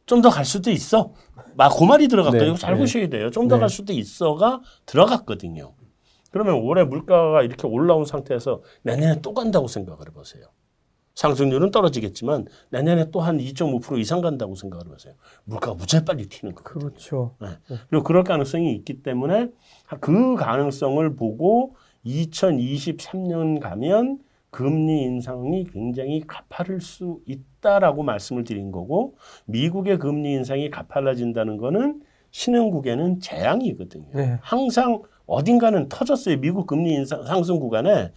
좀 0.07 0.21
더 0.21 0.31
갈 0.31 0.45
수도 0.45 0.71
있어. 0.71 1.12
막그 1.55 1.85
말이 1.85 2.09
들어갔거든요. 2.09 2.53
네, 2.55 2.59
잘 2.59 2.75
네. 2.75 2.81
보셔야 2.81 3.09
돼요. 3.09 3.31
좀더 3.31 3.57
네. 3.57 3.61
갈 3.61 3.68
수도 3.71 3.92
있어가 3.92 4.61
들어갔거든요. 4.85 5.75
그러면 6.31 6.57
올해 6.57 6.83
물가가 6.85 7.42
이렇게 7.42 7.66
올라온 7.66 8.05
상태에서 8.05 8.62
내년에 8.83 9.21
또 9.23 9.33
간다고 9.33 9.68
생각을 9.68 10.09
해보세요. 10.09 10.47
상승률은 11.14 11.71
떨어지겠지만 11.71 12.47
내년에 12.71 13.11
또 13.11 13.21
한 13.21 13.38
2.5% 13.38 13.99
이상 14.01 14.23
간다고 14.23 14.55
생각을 14.55 14.87
해보세요. 14.87 15.14
물가가 15.45 15.75
무지하게 15.75 16.05
빨리 16.07 16.27
튀는 16.27 16.55
거예요. 16.55 16.64
그렇죠. 16.64 17.37
그리고 17.90 18.03
그럴 18.03 18.25
가능성이 18.25 18.75
있기 18.75 19.03
때문에 19.03 19.51
그 20.01 20.35
가능성을 20.37 21.14
보고 21.16 21.77
2023년 22.07 23.61
가면 23.61 24.21
금리 24.52 25.02
인상이 25.04 25.64
굉장히 25.64 26.20
가파를 26.26 26.82
수 26.82 27.20
있다라고 27.26 28.02
말씀을 28.02 28.44
드린 28.44 28.70
거고 28.70 29.16
미국의 29.46 29.98
금리 29.98 30.34
인상이 30.34 30.68
가팔라진다는 30.68 31.56
거는 31.56 32.02
신흥국에는 32.30 33.18
재앙이거든요. 33.20 34.08
네. 34.12 34.38
항상 34.42 35.00
어딘가는 35.24 35.88
터졌어요. 35.88 36.38
미국 36.38 36.66
금리 36.66 36.92
인상 36.92 37.24
상승 37.24 37.58
구간에 37.60 38.12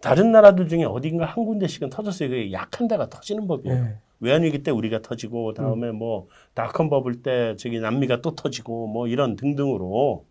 다른 0.00 0.32
나라들 0.32 0.66
중에 0.66 0.82
어딘가 0.82 1.26
한 1.26 1.44
군데씩은 1.44 1.90
터졌어요. 1.90 2.28
그게 2.28 2.50
약한 2.50 2.88
데가 2.88 3.08
터지는 3.08 3.46
법이에요. 3.46 3.84
네. 3.84 3.96
외환위기 4.18 4.64
때 4.64 4.72
우리가 4.72 5.00
터지고 5.00 5.54
다음에 5.54 5.92
뭐 5.92 6.26
닷컴 6.54 6.90
버블 6.90 7.22
때 7.22 7.54
저기 7.56 7.78
남미가 7.78 8.20
또 8.20 8.34
터지고 8.34 8.88
뭐 8.88 9.06
이런 9.06 9.36
등등으로 9.36 10.24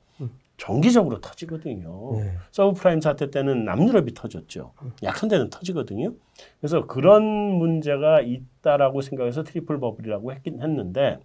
정기적으로 0.61 1.19
터지거든요. 1.21 2.19
네. 2.19 2.37
서브프라임 2.51 3.01
사태 3.01 3.31
때는 3.31 3.65
남유럽이 3.65 4.13
터졌죠. 4.13 4.73
약한 5.01 5.27
데는 5.27 5.49
터지거든요. 5.49 6.13
그래서 6.59 6.85
그런 6.85 7.23
문제가 7.23 8.21
있다라고 8.21 9.01
생각해서 9.01 9.41
트리플 9.41 9.79
버블이라고 9.79 10.31
했긴 10.33 10.61
했는데 10.61 11.19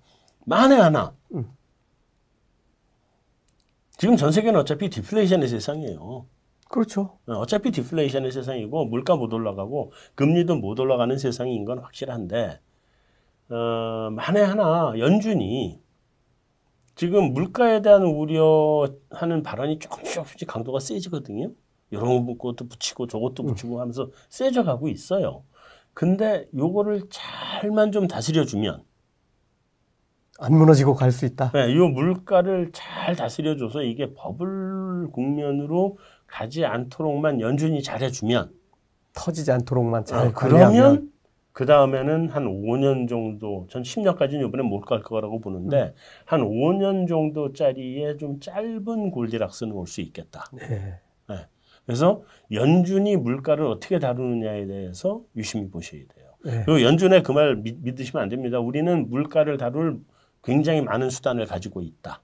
만에 0.47 0.77
하나 0.77 1.15
음. 1.35 1.51
지금 3.99 4.17
전 4.17 4.33
세계는 4.33 4.59
어차피 4.59 4.89
디플레이션의 4.89 5.49
세상이에요. 5.49 6.25
그렇죠. 6.71 7.19
어, 7.27 7.35
어차피 7.35 7.71
디플레이션의 7.73 8.33
세상이고 8.33 8.87
물가 8.87 9.17
못 9.17 9.35
올라가고 9.35 9.93
금리도 10.15 10.57
못 10.57 10.81
올라가는 10.81 11.17
세상인 11.19 11.67
건 11.67 11.81
확실한데 11.81 12.59
어, 13.51 14.09
만에 14.13 14.41
하나 14.41 14.95
연준이 14.99 15.79
지금 16.97 17.33
물가에 17.35 17.83
대한 17.83 18.03
우려하는 18.03 19.43
발언이 19.45 19.79
조금씩 19.79 20.15
조금씩 20.15 20.49
강도가 20.49 20.81
세지거든요. 20.81 21.53
이런 21.91 22.37
것도 22.39 22.67
붙이고 22.69 23.07
저것도 23.07 23.45
붙이고 23.45 23.81
하면서 23.81 24.11
세져 24.29 24.65
가고 24.65 24.89
있어요. 24.89 25.45
근데 25.95 26.49
요거를 26.57 27.05
잘만 27.11 27.93
좀 27.93 28.09
다스려 28.09 28.45
주면 28.45 28.83
안 30.39 30.53
무너지고 30.55 30.95
갈 30.95 31.13
수 31.13 31.25
있다. 31.27 31.53
네, 31.53 31.71
이 31.71 31.75
물가를 31.77 32.71
잘 32.73 33.15
다스려줘서 33.15 33.83
이게 33.83 34.13
버블 34.15 35.09
국면으로 35.13 35.99
가지 36.27 36.65
않도록만 36.65 37.41
연준이 37.41 37.83
잘해주면 37.83 38.53
터지지 39.15 39.53
않도록만 39.53 40.05
잘 40.05 40.19
아, 40.19 40.33
그러면 40.33 41.11
그 41.57 41.65
다음에는 41.65 42.29
한 42.29 42.45
5년 42.45 43.09
정도, 43.09 43.67
전 43.71 43.81
10년까지는 43.83 44.47
이번에 44.47 44.63
못 44.63 44.83
갈 44.83 45.01
거라고 45.01 45.41
보는데 45.41 45.95
한 46.27 46.43
5년 46.43 47.09
정도짜리의 47.09 48.19
좀 48.19 48.41
짧은 48.41 49.11
골디락스는 49.11 49.73
올 49.73 49.87
수 49.87 50.03
있겠다. 50.03 50.45
네. 50.53 51.01
그래서 51.87 52.23
연준이 52.53 53.17
물가를 53.17 53.65
어떻게 53.65 53.99
다루느냐에 53.99 54.67
대해서 54.67 55.23
유심히 55.35 55.71
보셔야 55.71 56.03
돼요. 56.15 56.27
네. 56.45 56.63
그리고 56.67 56.83
연준의 56.83 57.23
그 57.23 57.33
말 57.33 57.57
믿으시면 57.57 58.23
안 58.25 58.29
됩니다. 58.29 58.59
우리는 58.61 59.09
물가를 59.09 59.57
다룰 59.57 60.01
굉장히 60.45 60.83
많은 60.83 61.09
수단을 61.09 61.47
가지고 61.47 61.81
있다. 61.81 62.21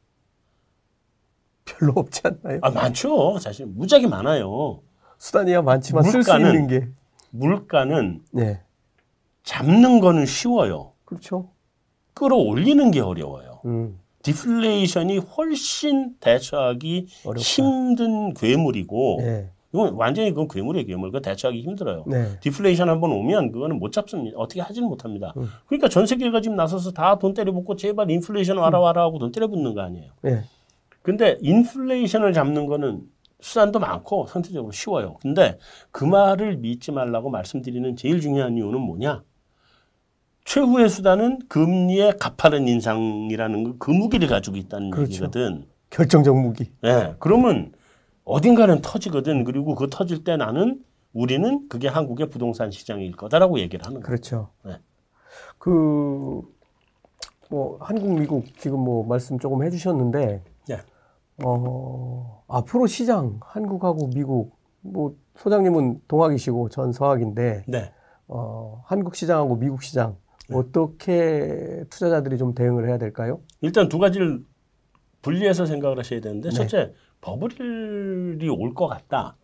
별로 1.64 1.92
없지 1.96 2.20
않나요? 2.24 2.58
아, 2.60 2.70
많죠. 2.70 3.38
사실 3.38 3.64
무지하게 3.64 4.08
많아요. 4.08 4.82
수단이야 5.18 5.62
많지만 5.62 6.02
쓸수 6.02 6.30
물가는- 6.30 6.54
있는 6.54 6.66
게. 6.66 6.88
물가는 7.30 8.20
네. 8.32 8.60
잡는 9.44 10.00
거는 10.00 10.26
쉬워요. 10.26 10.92
그렇죠. 11.04 11.50
끌어올리는 12.14 12.90
게 12.90 13.00
어려워요. 13.00 13.60
음. 13.64 13.98
디플레이션이 14.22 15.18
훨씬 15.18 16.14
대처하기 16.20 17.06
어렵다. 17.24 17.40
힘든 17.42 18.34
괴물이고 18.34 19.18
네. 19.20 19.50
이건 19.72 19.94
완전히 19.94 20.30
그건 20.30 20.46
괴물이에요 20.48 20.86
괴물. 20.86 21.10
그거 21.10 21.20
대처하기 21.20 21.62
힘들어요. 21.62 22.04
네. 22.06 22.38
디플레이션 22.40 22.88
한번 22.88 23.10
오면 23.12 23.50
그거는 23.52 23.78
못 23.80 23.90
잡습니다. 23.90 24.38
어떻게 24.38 24.60
하지는 24.60 24.88
못합니다. 24.88 25.32
음. 25.38 25.48
그러니까 25.66 25.88
전 25.88 26.06
세계가 26.06 26.40
지금 26.40 26.56
나서서 26.56 26.92
다 26.92 27.18
돈 27.18 27.34
때려붓고 27.34 27.74
제발 27.76 28.10
인플레이션 28.10 28.58
와라 28.58 28.78
와라 28.78 29.02
하고 29.02 29.18
돈 29.18 29.32
때려붓는 29.32 29.74
거 29.74 29.80
아니에요. 29.80 30.12
네. 30.22 30.42
근데 31.02 31.36
인플레이션을 31.40 32.32
잡는 32.32 32.66
거는 32.66 33.00
수단도 33.40 33.80
많고 33.80 34.26
상대적으로 34.28 34.70
쉬워요. 34.70 35.16
근데 35.20 35.58
그 35.90 36.04
말을 36.04 36.58
믿지 36.58 36.92
말라고 36.92 37.28
말씀드리는 37.30 37.96
제일 37.96 38.20
중요한 38.20 38.56
이유는 38.56 38.78
뭐냐? 38.80 39.24
최후의 40.44 40.88
수단은 40.88 41.40
금리의 41.48 42.18
가파른 42.18 42.68
인상이라는 42.68 43.64
그, 43.64 43.78
그 43.78 43.90
무기를 43.90 44.28
가지고 44.28 44.56
있다는 44.56 44.90
그렇죠. 44.90 45.12
얘기거든. 45.12 45.66
결정적 45.90 46.36
무기. 46.36 46.70
예. 46.84 47.14
그러면 47.18 47.72
어딘가는 48.24 48.80
터지거든. 48.82 49.44
그리고 49.44 49.74
그 49.74 49.88
터질 49.90 50.24
때 50.24 50.36
나는 50.36 50.82
우리는 51.12 51.68
그게 51.68 51.88
한국의 51.88 52.30
부동산 52.30 52.70
시장일 52.70 53.12
거다라고 53.12 53.60
얘기를 53.60 53.84
하는 53.84 54.00
거예요. 54.00 54.06
그렇죠. 54.06 54.48
네. 54.64 54.78
그, 55.58 56.42
뭐, 57.50 57.78
한국, 57.80 58.18
미국 58.18 58.46
지금 58.58 58.80
뭐 58.80 59.06
말씀 59.06 59.38
조금 59.38 59.62
해주셨는데, 59.62 60.42
네. 60.68 60.76
어, 61.44 62.42
앞으로 62.48 62.86
시장, 62.86 63.38
한국하고 63.42 64.08
미국, 64.08 64.56
뭐, 64.80 65.14
소장님은 65.36 66.02
동학이시고 66.08 66.70
전 66.70 66.92
서학인데, 66.92 67.64
네. 67.68 67.92
어, 68.26 68.82
한국 68.86 69.14
시장하고 69.14 69.56
미국 69.56 69.82
시장, 69.82 70.10
네. 70.12 70.16
어떻게 70.54 71.84
투자자들이 71.90 72.38
좀 72.38 72.54
대응을 72.54 72.88
해야 72.88 72.98
될까요? 72.98 73.40
일단 73.60 73.88
두 73.88 73.98
가지를 73.98 74.44
분리해서 75.22 75.66
생각을 75.66 75.98
하셔야 75.98 76.20
되는데 76.20 76.48
네. 76.50 76.54
첫째 76.54 76.92
버블이 77.20 78.48
올 78.48 78.74
것 78.74 78.86
같다. 78.88 79.36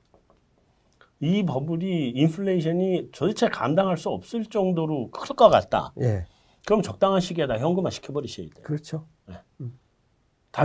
이 1.21 1.45
버블이 1.45 2.11
인플레이션이 2.11 3.11
도대체 3.13 3.49
감당할 3.49 3.97
수 3.97 4.09
없을 4.09 4.45
정도로 4.45 5.11
클 5.11 5.35
것 5.37 5.49
같다. 5.49 5.93
예, 6.01 6.27
그럼 6.67 6.83
적당한 6.83 7.21
시기에다 7.21 7.59
현금화 7.59 7.91
시켜버리셔야 7.91 8.47
돼요. 8.55 8.65
그렇죠. 8.65 9.07
다아 9.27 9.43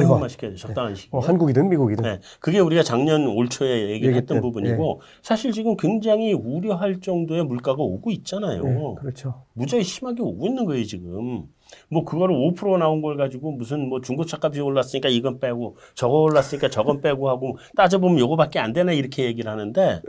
이고. 0.02 0.14
현금화 0.14 0.28
시켜야 0.28 0.52
돼요. 0.52 0.58
적당한 0.58 0.96
시기에. 0.96 1.10
어, 1.12 1.20
한국이든 1.20 1.70
미국이든. 1.70 2.04
네, 2.04 2.20
그게 2.40 2.60
우리가 2.60 2.84
작년 2.84 3.28
올 3.28 3.50
초에 3.50 3.90
얘기를 3.92 4.16
했던 4.16 4.38
얘기했던, 4.38 4.42
부분이고 4.42 5.02
사실 5.22 5.52
지금 5.52 5.76
굉장히 5.78 6.34
우려할 6.34 7.02
정도의 7.02 7.44
물가가 7.44 7.84
오고 7.84 8.12
있잖아요. 8.12 8.64
예, 8.66 8.96
그렇죠. 9.00 9.44
무지하게 9.54 9.84
심하게 9.84 10.22
오고 10.22 10.48
있는 10.48 10.66
거예요 10.66 10.84
지금. 10.86 11.48
뭐 11.90 12.06
그거를 12.06 12.36
5% 12.36 12.78
나온 12.78 13.02
걸 13.02 13.18
가지고 13.18 13.52
무슨 13.52 13.90
뭐 13.90 14.00
중고차 14.00 14.38
값이 14.42 14.62
올랐으니까 14.62 15.10
이건 15.10 15.40
빼고 15.40 15.78
저거 15.96 16.22
올랐으니까 16.22 16.70
저건 16.70 17.02
빼고 17.02 17.30
하고 17.30 17.58
따져보면 17.76 18.20
요거밖에 18.20 18.60
안 18.60 18.74
되나 18.74 18.92
이렇게 18.92 19.26
얘기를 19.26 19.52
하는데 19.52 20.02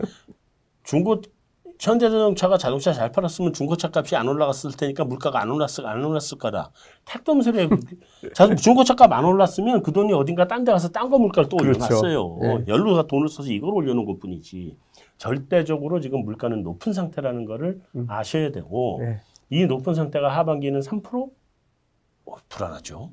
중고 0.83 1.23
현대자동차가 1.81 2.57
자동차 2.57 2.93
잘 2.93 3.11
팔았으면 3.11 3.53
중고차 3.53 3.91
값이 3.93 4.17
안 4.17 4.29
올라갔을 4.29 4.73
테니까 4.73 5.05
물가가 5.05 5.41
안 5.41 5.51
올랐을 5.51 5.87
안 5.87 6.05
올랐을 6.05 6.39
거다. 6.39 6.71
택도 7.05 7.33
없는. 7.33 7.71
자, 8.35 8.55
중고차 8.55 8.95
값 8.95 9.13
안 9.13 9.25
올랐으면 9.25 9.83
그 9.83 9.93
돈이 9.93 10.13
어딘가 10.13 10.47
딴 10.47 10.65
데 10.65 10.73
가서 10.73 10.89
딴 10.89 11.11
거 11.11 11.19
물가를 11.19 11.49
또 11.49 11.57
그렇죠. 11.57 11.81
올려놨어요. 11.85 12.39
네. 12.41 12.65
연루가 12.69 13.07
돈을 13.07 13.29
써서 13.29 13.51
이걸 13.51 13.71
올려놓은 13.75 14.07
것 14.07 14.19
뿐이지. 14.21 14.77
절대적으로 15.19 16.01
지금 16.01 16.25
물가는 16.25 16.63
높은 16.63 16.93
상태라는 16.93 17.45
거를 17.45 17.81
음. 17.97 18.07
아셔야 18.09 18.51
되고 18.51 19.01
예, 19.03 19.21
이 19.51 19.67
높은 19.67 19.95
상태가 19.95 20.29
하반기는 20.37 20.81
3%? 20.81 21.31
어, 22.27 22.35
불안하죠. 22.49 23.11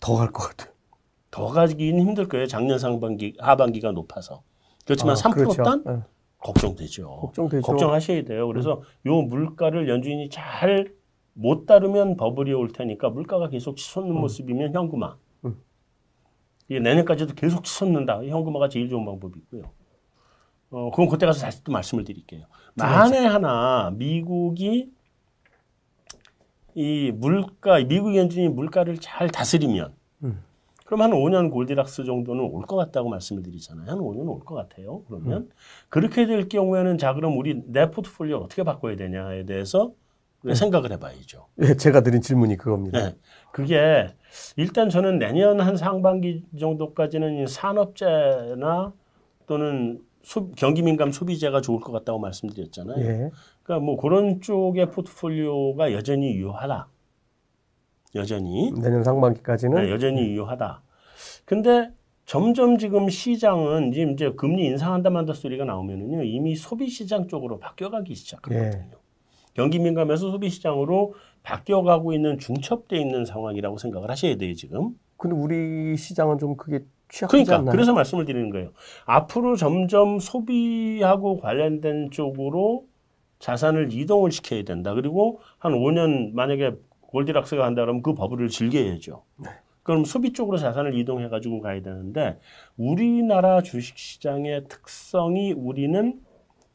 더 0.00 0.16
갈 0.16 0.32
것 0.32 0.48
같아요. 0.48 0.72
더 1.30 1.48
가기는 1.48 2.00
힘들 2.00 2.28
거예요. 2.28 2.46
작년 2.46 2.78
상반기, 2.78 3.34
하반기가 3.38 3.92
높아서. 3.92 4.42
그렇지만 4.84 5.12
아, 5.12 5.18
3% 5.18 5.34
그렇죠. 5.34 5.62
걱정되죠. 6.38 7.08
걱정되죠. 7.08 7.62
걱정하셔야 7.62 8.24
돼요. 8.24 8.46
그래서 8.46 8.82
요 9.06 9.22
물가를 9.22 9.88
연준이 9.88 10.28
잘못 10.28 11.66
다루면 11.66 12.16
버블이 12.16 12.52
올 12.52 12.68
테니까 12.68 13.10
물가가 13.10 13.48
계속 13.48 13.76
치솟는 13.76 14.14
모습이면 14.14 14.74
현금화. 14.74 15.16
음. 15.44 15.56
이게 16.68 16.80
내년까지도 16.80 17.34
계속 17.34 17.64
치솟는다. 17.64 18.24
현금화가 18.24 18.68
제일 18.68 18.88
좋은 18.88 19.04
방법이고요. 19.04 19.62
어, 20.70 20.90
그건 20.90 21.08
그때 21.08 21.26
가서 21.26 21.40
다시 21.40 21.62
또 21.64 21.72
말씀을 21.72 22.04
드릴게요. 22.04 22.46
만에 22.74 23.24
하나 23.24 23.90
미국이 23.94 24.90
이 26.74 27.10
물가, 27.14 27.78
미국 27.78 28.14
연준이 28.16 28.48
물가를 28.48 28.98
잘 28.98 29.30
다스리면 29.30 29.86
음. 29.86 30.05
그럼 30.86 31.02
한 31.02 31.10
5년 31.10 31.50
골디락스 31.50 32.04
정도는 32.04 32.42
올 32.44 32.62
것 32.66 32.76
같다고 32.76 33.08
말씀을 33.10 33.42
드리잖아요. 33.42 33.90
한 33.90 33.98
5년 33.98 34.28
올 34.28 34.40
것 34.40 34.54
같아요. 34.54 35.02
그러면 35.08 35.50
그렇게 35.88 36.26
될 36.26 36.48
경우에는 36.48 36.96
자 36.98 37.12
그럼 37.12 37.36
우리 37.36 37.60
내 37.66 37.90
포트폴리오 37.90 38.38
어떻게 38.38 38.62
바꿔야 38.62 38.96
되냐에 38.96 39.44
대해서 39.44 39.92
생각을 40.54 40.92
해봐야죠. 40.92 41.46
예, 41.62 41.74
제가 41.74 42.02
드린 42.02 42.20
질문이 42.20 42.56
그겁니다. 42.56 43.00
네. 43.10 43.16
그게 43.52 44.14
일단 44.56 44.88
저는 44.88 45.18
내년 45.18 45.60
한 45.60 45.76
상반기 45.76 46.44
정도까지는 46.58 47.42
이 47.42 47.46
산업재나 47.48 48.92
또는 49.46 50.00
소, 50.22 50.50
경기 50.52 50.82
민감 50.82 51.10
소비재가 51.10 51.60
좋을 51.62 51.80
것 51.80 51.90
같다고 51.92 52.18
말씀드렸잖아요. 52.20 52.98
예. 53.04 53.30
그러니까 53.64 53.84
뭐 53.84 53.96
그런 53.96 54.40
쪽의 54.40 54.90
포트폴리오가 54.92 55.92
여전히 55.92 56.34
유효하다. 56.36 56.88
여전히 58.16 58.72
내년 58.72 59.04
상반기까지는 59.04 59.84
네, 59.84 59.90
여전히 59.90 60.22
유효하다. 60.22 60.82
근데 61.44 61.90
점점 62.24 62.76
지금 62.78 63.08
시장은 63.08 63.92
지금 63.92 64.12
이제 64.12 64.32
금리 64.36 64.66
인상한다 64.66 65.10
만다 65.10 65.32
소리가 65.32 65.64
나오면은요 65.64 66.24
이미 66.24 66.56
소비 66.56 66.88
시장 66.88 67.28
쪽으로 67.28 67.58
바뀌어가기 67.58 68.14
시작하거든요. 68.14 68.96
경기 69.54 69.78
민감에서 69.78 70.30
소비 70.30 70.50
시장으로 70.50 71.14
바뀌어가고 71.42 72.12
있는 72.12 72.38
중첩돼 72.38 72.98
있는 72.98 73.24
상황이라고 73.24 73.78
생각을 73.78 74.10
하셔야 74.10 74.36
돼요 74.36 74.52
지금. 74.54 74.98
근데 75.16 75.34
우리 75.34 75.96
시장은 75.96 76.38
좀 76.38 76.56
그게 76.56 76.80
취약하지 77.08 77.44
그러니까 77.44 77.56
않나요? 77.56 77.72
그래서 77.72 77.94
말씀을 77.94 78.24
드리는 78.24 78.50
거예요. 78.50 78.70
앞으로 79.06 79.56
점점 79.56 80.18
소비하고 80.18 81.38
관련된 81.38 82.10
쪽으로 82.10 82.86
자산을 83.38 83.92
이동을 83.92 84.32
시켜야 84.32 84.62
된다. 84.62 84.94
그리고 84.94 85.40
한 85.58 85.72
5년 85.72 86.32
만약에 86.34 86.74
골디락스가 87.08 87.64
한다 87.64 87.82
그러면 87.82 88.02
그 88.02 88.14
버블을 88.14 88.48
즐겨야죠. 88.48 89.22
그럼 89.82 90.04
소비 90.04 90.32
쪽으로 90.32 90.58
자산을 90.58 90.98
이동해 90.98 91.28
가지고 91.28 91.60
가야 91.60 91.80
되는데 91.80 92.40
우리나라 92.76 93.62
주식 93.62 93.96
시장의 93.96 94.64
특성이 94.68 95.52
우리는 95.52 96.20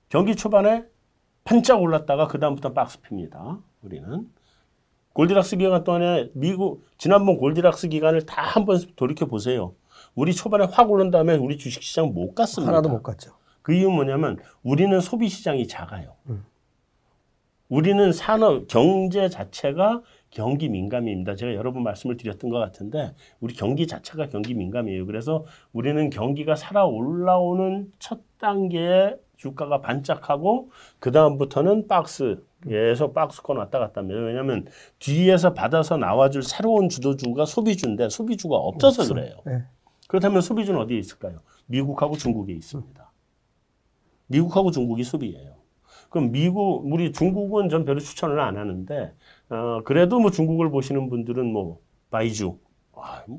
경기 0.09 0.35
초반에 0.35 0.85
반짝 1.43 1.81
올랐다가 1.81 2.27
그 2.27 2.39
다음부터 2.39 2.73
박스 2.73 3.01
핍니다. 3.01 3.59
우리는 3.81 4.29
골디락스 5.13 5.57
기간 5.57 5.83
동안에 5.83 6.29
미국 6.33 6.85
지난번 6.97 7.37
골디락스 7.37 7.89
기간을 7.89 8.25
다 8.25 8.41
한번 8.43 8.79
돌이켜 8.95 9.25
보세요. 9.25 9.73
우리 10.15 10.33
초반에 10.33 10.65
확 10.71 10.89
오른 10.89 11.11
다음에 11.11 11.35
우리 11.35 11.57
주식 11.57 11.83
시장 11.83 12.13
못 12.13 12.33
갔습니다. 12.33 12.71
하나도 12.71 12.89
못 12.89 13.03
갔죠. 13.03 13.31
그 13.61 13.73
이유는 13.73 13.93
뭐냐면 13.93 14.37
우리는 14.63 14.99
소비 15.01 15.27
시장이 15.27 15.67
작아요. 15.67 16.15
음. 16.29 16.45
우리는 17.69 18.11
산업 18.11 18.67
경제 18.67 19.29
자체가 19.29 20.01
경기 20.31 20.69
민감입니다. 20.69 21.35
제가 21.35 21.53
여러 21.53 21.71
번 21.71 21.83
말씀을 21.83 22.17
드렸던 22.17 22.49
것 22.49 22.57
같은데 22.57 23.13
우리 23.39 23.53
경기 23.53 23.85
자체가 23.85 24.29
경기 24.29 24.53
민감이에요. 24.53 25.05
그래서 25.05 25.45
우리는 25.73 26.09
경기가 26.09 26.55
살아 26.55 26.85
올라오는 26.85 27.91
첫 27.99 28.21
단계에 28.39 29.17
주가가 29.35 29.81
반짝하고 29.81 30.71
그 30.99 31.11
다음부터는 31.11 31.87
박스에서 31.87 33.11
박스권 33.13 33.57
왔다 33.57 33.79
갔다 33.79 34.01
합니다. 34.01 34.21
왜냐하면 34.21 34.67
뒤에서 34.99 35.53
받아서 35.53 35.97
나와줄 35.97 36.43
새로운 36.43 36.89
주도주가 36.89 37.45
소비주인데 37.45 38.09
소비주가 38.09 38.55
없어서 38.55 39.13
그래요. 39.13 39.35
예. 39.47 39.63
그렇다면 40.07 40.41
소비주는 40.41 40.79
어디에 40.79 40.97
있을까요? 40.97 41.39
미국하고 41.65 42.15
중국에 42.15 42.53
있습니다. 42.53 43.11
미국하고 44.27 44.71
중국이 44.71 45.03
소비예요. 45.03 45.55
그럼 46.09 46.31
미국, 46.31 46.85
우리 46.91 47.13
중국은 47.13 47.69
전 47.69 47.85
별로 47.85 47.99
추천을 48.01 48.39
안 48.41 48.57
하는데, 48.57 49.13
어, 49.51 49.81
그래도 49.83 50.19
뭐 50.19 50.31
중국을 50.31 50.69
보시는 50.69 51.09
분들은 51.09 51.45
뭐, 51.51 51.79
바이주, 52.09 52.57
아, 52.95 53.21
뭐 53.27 53.37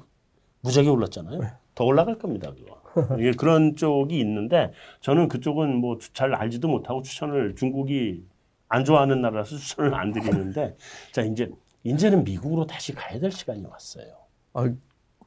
무지하게 0.60 0.90
올랐잖아요. 0.90 1.40
더 1.74 1.84
올라갈 1.84 2.18
겁니다, 2.18 2.52
그거. 2.52 3.18
예, 3.18 3.30
그런 3.32 3.74
쪽이 3.76 4.18
있는데, 4.20 4.72
저는 5.00 5.28
그쪽은 5.28 5.76
뭐 5.76 5.96
잘 6.12 6.34
알지도 6.34 6.68
못하고 6.68 7.00
추천을 7.02 7.54
중국이 7.56 8.24
안 8.68 8.84
좋아하는 8.84 9.22
나라라서 9.22 9.56
추천을 9.56 9.94
안 9.94 10.12
드리는데, 10.12 10.76
자, 11.12 11.22
이제, 11.22 11.50
이제는 11.84 12.24
미국으로 12.24 12.66
다시 12.66 12.94
가야 12.94 13.18
될 13.18 13.30
시간이 13.32 13.64
왔어요. 13.64 14.06
아, 14.52 14.70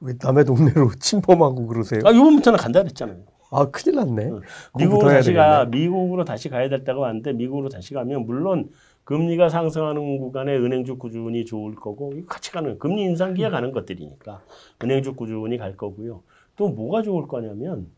왜 0.01 0.13
남의 0.21 0.45
동네로 0.45 0.91
침범하고 0.99 1.65
그러세요? 1.65 2.01
아, 2.05 2.13
요번부터는 2.13 2.57
간다 2.59 2.81
그랬잖아요. 2.83 3.17
아, 3.51 3.65
큰일 3.71 3.95
났네. 3.95 4.25
미국으로 4.25 4.41
공부도 4.77 5.09
해야 5.09 5.17
다시 5.17 5.33
가 5.33 5.65
되겠네. 5.65 5.77
미국으로 5.85 6.25
다시 6.25 6.49
가야 6.49 6.69
될 6.69 6.83
때가 6.83 6.99
왔는데 6.99 7.33
미국으로 7.33 7.69
다시 7.69 7.93
가면 7.93 8.25
물론 8.25 8.69
금리가 9.05 9.49
상승하는 9.49 10.19
구간에 10.19 10.55
은행주 10.55 10.97
꾸준히 10.97 11.45
좋을 11.45 11.75
거고 11.75 12.13
같이 12.27 12.51
가는 12.51 12.77
금리 12.77 13.03
인상기에 13.03 13.49
가는 13.49 13.71
것들이니까 13.71 14.41
은행주 14.83 15.15
꾸준히 15.15 15.57
갈 15.57 15.77
거고요. 15.77 16.21
또 16.55 16.69
뭐가 16.69 17.01
좋을 17.01 17.27
거냐면 17.27 17.89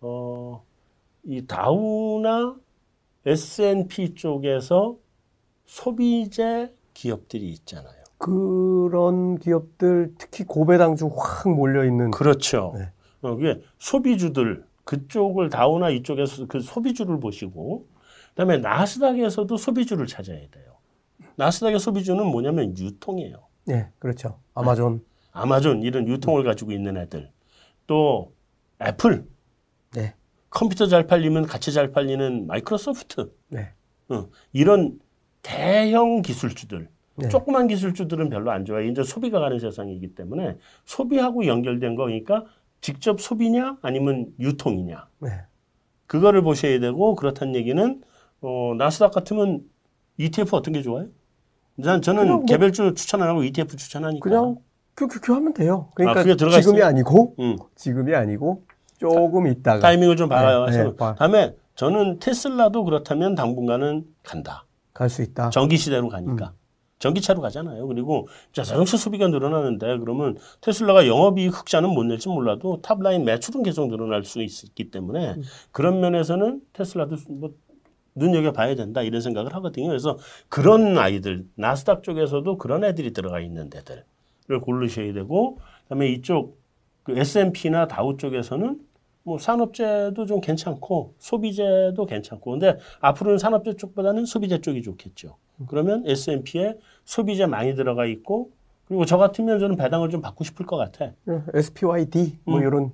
어 0.00 0.62
이 1.26 1.46
다우나 1.46 2.56
S&P 3.24 4.14
쪽에서 4.14 4.96
소비재 5.64 6.70
기업들이 6.92 7.48
있잖아요. 7.50 8.04
그런 8.18 9.38
기업들 9.38 10.14
특히 10.18 10.44
고배당주 10.44 11.10
확 11.16 11.48
몰려 11.48 11.84
있는 11.84 12.10
그렇죠. 12.10 12.74
네. 12.76 12.90
어, 13.22 13.34
그게 13.36 13.62
소비주들 13.78 14.64
그쪽을 14.84 15.48
다우나 15.48 15.88
이쪽에서 15.88 16.46
그 16.46 16.60
소비주를 16.60 17.18
보시고 17.20 17.86
그다음에 18.34 18.58
나스닥에서도 18.58 19.56
소비주를 19.56 20.06
찾아야 20.06 20.38
돼요. 20.50 20.74
나스닥의 21.36 21.78
소비주는 21.78 22.24
뭐냐면 22.26 22.76
유통이에요. 22.76 23.36
예, 23.70 23.88
그렇죠. 23.98 24.40
아마존. 24.54 25.04
아마존 25.32 25.82
이런 25.82 26.06
유통을 26.06 26.44
가지고 26.44 26.72
있는 26.72 26.96
애들 26.96 27.30
또 27.86 28.32
애플 28.80 29.26
네. 29.92 30.14
컴퓨터 30.50 30.86
잘 30.86 31.06
팔리면 31.06 31.46
같이 31.46 31.72
잘 31.72 31.90
팔리는 31.90 32.46
마이크로소프트 32.46 33.32
네. 33.48 33.72
어, 34.08 34.28
이런 34.52 35.00
대형 35.42 36.22
기술주들 36.22 36.88
네. 37.16 37.28
조그만 37.28 37.66
기술주들은 37.66 38.28
별로 38.28 38.50
안 38.50 38.64
좋아요. 38.64 38.88
이제 38.88 39.02
소비가 39.02 39.40
가는 39.40 39.58
세상이기 39.58 40.14
때문에 40.14 40.56
소비하고 40.84 41.46
연결된 41.46 41.96
거니까 41.96 42.44
직접 42.80 43.20
소비냐 43.20 43.78
아니면 43.82 44.32
유통이냐 44.38 45.08
네. 45.20 45.30
그거를 46.06 46.42
보셔야 46.42 46.78
되고 46.80 47.14
그렇다는 47.16 47.54
얘기는 47.56 48.02
어, 48.44 48.74
나스닥 48.76 49.12
같으면 49.12 49.62
ETF 50.18 50.54
어떤 50.56 50.74
게 50.74 50.82
좋아요? 50.82 51.06
난 51.76 52.02
저는 52.02 52.28
뭐- 52.28 52.44
개별주 52.44 52.94
추천 52.94 53.22
안 53.22 53.28
하고 53.28 53.42
ETF 53.42 53.76
추천하니까. 53.76 54.22
그냥 54.22 54.56
큐큐큐 54.96 55.32
하면 55.34 55.54
돼요. 55.54 55.88
그러니까 55.94 56.20
아, 56.20 56.22
그게 56.22 56.36
들어가 56.36 56.60
지금이 56.60 56.78
있어요? 56.78 56.88
아니고 56.88 57.34
음, 57.40 57.56
지금이 57.74 58.14
아니고 58.14 58.62
조금 58.98 59.48
있다가 59.48 59.80
타이밍을 59.80 60.16
좀 60.16 60.28
봐요. 60.28 60.66
네, 60.66 60.70
그래서 60.72 60.90
네, 60.90 60.96
봐. 60.96 61.14
다음에 61.18 61.56
저는 61.74 62.20
테슬라도 62.20 62.84
그렇다면 62.84 63.34
당분간은 63.34 64.04
간다. 64.22 64.66
갈 64.92 65.08
수 65.08 65.22
있다. 65.22 65.50
전기 65.50 65.76
시대로 65.76 66.08
가니까. 66.08 66.50
음. 66.54 66.64
전기차로 67.00 67.40
가잖아요. 67.40 67.86
그리고 67.88 68.28
자, 68.52 68.62
자동차 68.62 68.96
소비가 68.96 69.26
늘어나는데 69.26 69.98
그러면 69.98 70.38
테슬라가 70.60 71.08
영업이익 71.08 71.52
흑자는 71.58 71.90
못 71.90 72.04
낼지 72.04 72.28
몰라도 72.28 72.80
탑라인 72.80 73.24
매출은 73.24 73.64
계속 73.64 73.88
늘어날 73.88 74.24
수 74.24 74.40
있기 74.40 74.90
때문에 74.92 75.34
음. 75.34 75.42
그런 75.72 76.00
면에서는 76.00 76.60
테슬라도 76.72 77.16
뭐 77.28 77.50
눈여겨봐야 78.14 78.74
된다 78.74 79.02
이런 79.02 79.20
생각을 79.20 79.54
하거든요. 79.54 79.88
그래서 79.88 80.18
그런 80.48 80.96
아이들 80.98 81.46
나스닥 81.56 82.02
쪽에서도 82.02 82.58
그런 82.58 82.84
애들이 82.84 83.12
들어가 83.12 83.40
있는 83.40 83.70
데들을 83.70 84.60
고르셔야 84.62 85.12
되고 85.12 85.58
그다음에 85.84 86.08
이쪽 86.08 86.58
그 87.02 87.16
S&P나 87.18 87.86
다우 87.86 88.16
쪽에서는 88.16 88.80
뭐 89.24 89.38
산업재도 89.38 90.26
좀 90.26 90.40
괜찮고 90.40 91.14
소비재도 91.18 92.06
괜찮고 92.06 92.50
근데 92.52 92.78
앞으로는 93.00 93.38
산업재 93.38 93.74
쪽보다는 93.76 94.26
소비재 94.26 94.60
쪽이 94.60 94.82
좋겠죠. 94.82 95.36
그러면 95.66 96.04
S&P에 96.06 96.78
소비재 97.04 97.46
많이 97.46 97.74
들어가 97.74 98.06
있고 98.06 98.50
그리고 98.86 99.06
저 99.06 99.16
같으면 99.16 99.58
저는 99.58 99.76
배당을 99.76 100.10
좀 100.10 100.20
받고 100.20 100.44
싶을 100.44 100.66
것 100.66 100.76
같아. 100.76 101.12
예, 101.28 101.42
SPYD 101.54 102.38
뭐 102.44 102.58
음. 102.58 102.62
이런 102.62 102.92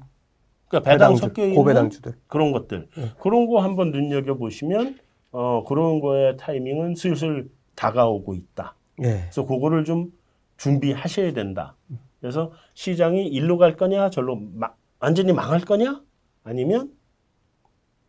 그러니까 0.68 0.88
배당 0.88 1.14
배당주, 1.14 1.20
섞여 1.20 1.42
있는 1.42 1.56
고배당주들. 1.56 2.12
그런 2.28 2.52
것들 2.52 2.88
네. 2.96 3.10
그런 3.18 3.48
거 3.48 3.60
한번 3.60 3.90
눈여겨 3.90 4.34
보시면 4.34 4.98
어 5.32 5.64
그런 5.64 6.00
거의 6.00 6.36
타이밍은 6.36 6.94
슬슬 6.94 7.50
다가오고 7.76 8.34
있다. 8.34 8.74
예. 9.02 9.20
그래서 9.22 9.46
그거를 9.46 9.84
좀 9.84 10.12
준비하셔야 10.56 11.32
된다. 11.32 11.76
그래서 12.20 12.52
시장이 12.74 13.26
일로 13.28 13.56
갈 13.56 13.76
거냐, 13.76 14.10
절로 14.10 14.36
마- 14.36 14.72
완전히 14.98 15.32
망할 15.32 15.60
거냐, 15.60 16.02
아니면 16.44 16.92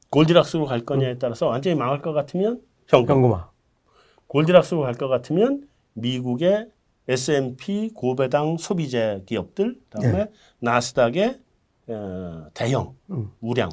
골디락스로 0.10 0.66
갈 0.66 0.82
거냐에 0.82 1.18
따라서 1.18 1.48
완전히 1.48 1.76
망할 1.76 2.02
것 2.02 2.12
같으면 2.14 2.62
현금. 2.88 3.16
현금화. 3.16 3.50
골디락스로 4.28 4.82
갈 4.82 4.96
것 4.96 5.08
같으면 5.08 5.68
미국의 5.94 6.70
S&P 7.08 7.92
고배당 7.94 8.58
소비재 8.58 9.24
기업들, 9.26 9.80
그다음에 9.90 10.28
나스닥의 10.60 11.40
어, 11.88 12.48
대형 12.54 12.96
음. 13.10 13.32
우량 13.42 13.70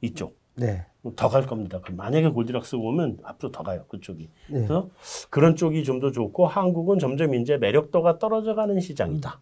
이쪽 0.00 0.38
네. 0.56 0.84
더 1.16 1.28
갈 1.28 1.46
겁니다. 1.46 1.80
그럼 1.82 1.96
만약에 1.96 2.28
골디락스 2.30 2.76
오면 2.76 3.18
앞으로 3.24 3.52
더 3.52 3.62
가요 3.62 3.84
그쪽이. 3.88 4.24
네. 4.48 4.52
그래서 4.66 4.88
그런 5.30 5.54
쪽이 5.56 5.84
좀 5.84 6.00
더 6.00 6.10
좋고 6.10 6.46
한국은 6.46 6.98
점점 6.98 7.34
이제 7.34 7.56
매력도가 7.58 8.18
떨어져 8.18 8.54
가는 8.54 8.80
시장이다. 8.80 9.40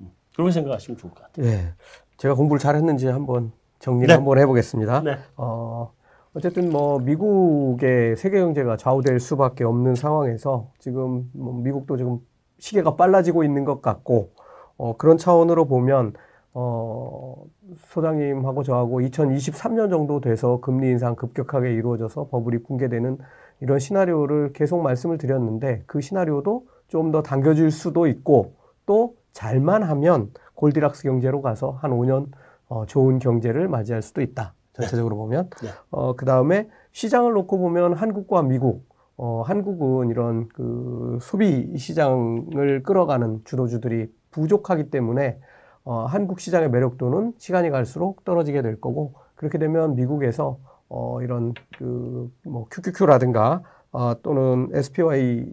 음, 0.00 0.10
그렇게 0.34 0.50
생각하시면 0.52 0.98
좋을 0.98 1.12
것 1.12 1.22
같아요. 1.22 1.46
네. 1.46 1.72
제가 2.16 2.34
공부를 2.34 2.58
잘 2.58 2.74
했는지 2.76 3.06
한번 3.06 3.52
정리를 3.78 4.08
네. 4.08 4.14
한번 4.14 4.38
해보겠습니다. 4.38 5.02
네. 5.02 5.18
어, 5.36 5.92
어쨌든 6.34 6.70
뭐 6.70 6.98
미국의 6.98 8.16
세계 8.16 8.40
경제가 8.40 8.76
좌우될 8.76 9.20
수밖에 9.20 9.62
없는 9.64 9.94
상황에서 9.94 10.70
지금 10.78 11.30
뭐 11.32 11.54
미국도 11.54 11.96
지금 11.96 12.18
시계가 12.58 12.96
빨라지고 12.96 13.44
있는 13.44 13.64
것 13.64 13.82
같고 13.82 14.30
어, 14.76 14.96
그런 14.96 15.16
차원으로 15.16 15.66
보면 15.66 16.14
어, 16.54 17.44
소장님하고 17.76 18.62
저하고 18.62 19.00
2023년 19.00 19.90
정도 19.90 20.20
돼서 20.20 20.60
금리 20.60 20.88
인상 20.88 21.16
급격하게 21.16 21.72
이루어져서 21.74 22.28
버블이 22.28 22.62
붕괴되는 22.62 23.18
이런 23.60 23.78
시나리오를 23.78 24.52
계속 24.52 24.80
말씀을 24.82 25.18
드렸는데 25.18 25.82
그 25.86 26.00
시나리오도 26.00 26.66
좀 26.88 27.10
더 27.10 27.22
당겨질 27.22 27.70
수도 27.72 28.06
있고 28.06 28.54
또 28.86 29.16
잘만 29.32 29.82
하면 29.82 30.30
골디락스 30.54 31.02
경제로 31.02 31.42
가서 31.42 31.72
한 31.80 31.90
5년 31.90 32.28
어, 32.68 32.86
좋은 32.86 33.18
경제를 33.18 33.68
맞이할 33.68 34.00
수도 34.00 34.20
있다. 34.22 34.54
전체적으로 34.74 35.16
보면. 35.16 35.50
네. 35.62 35.68
어, 35.90 36.14
그 36.14 36.24
다음에 36.24 36.68
시장을 36.92 37.32
놓고 37.32 37.58
보면 37.58 37.94
한국과 37.94 38.42
미국, 38.42 38.86
어, 39.16 39.42
한국은 39.44 40.10
이런 40.10 40.48
그 40.48 41.18
소비 41.20 41.76
시장을 41.76 42.82
끌어가는 42.84 43.40
주도주들이 43.44 44.12
부족하기 44.30 44.90
때문에 44.90 45.38
어, 45.84 46.04
한국 46.06 46.40
시장의 46.40 46.70
매력도는 46.70 47.34
시간이 47.38 47.70
갈수록 47.70 48.24
떨어지게 48.24 48.62
될 48.62 48.80
거고 48.80 49.14
그렇게 49.34 49.58
되면 49.58 49.94
미국에서 49.96 50.58
어, 50.88 51.20
이런 51.22 51.54
그 51.78 52.30
뭐 52.44 52.66
QQQ라든가 52.70 53.62
어, 53.92 54.14
또는 54.22 54.70
SPYD 54.72 55.50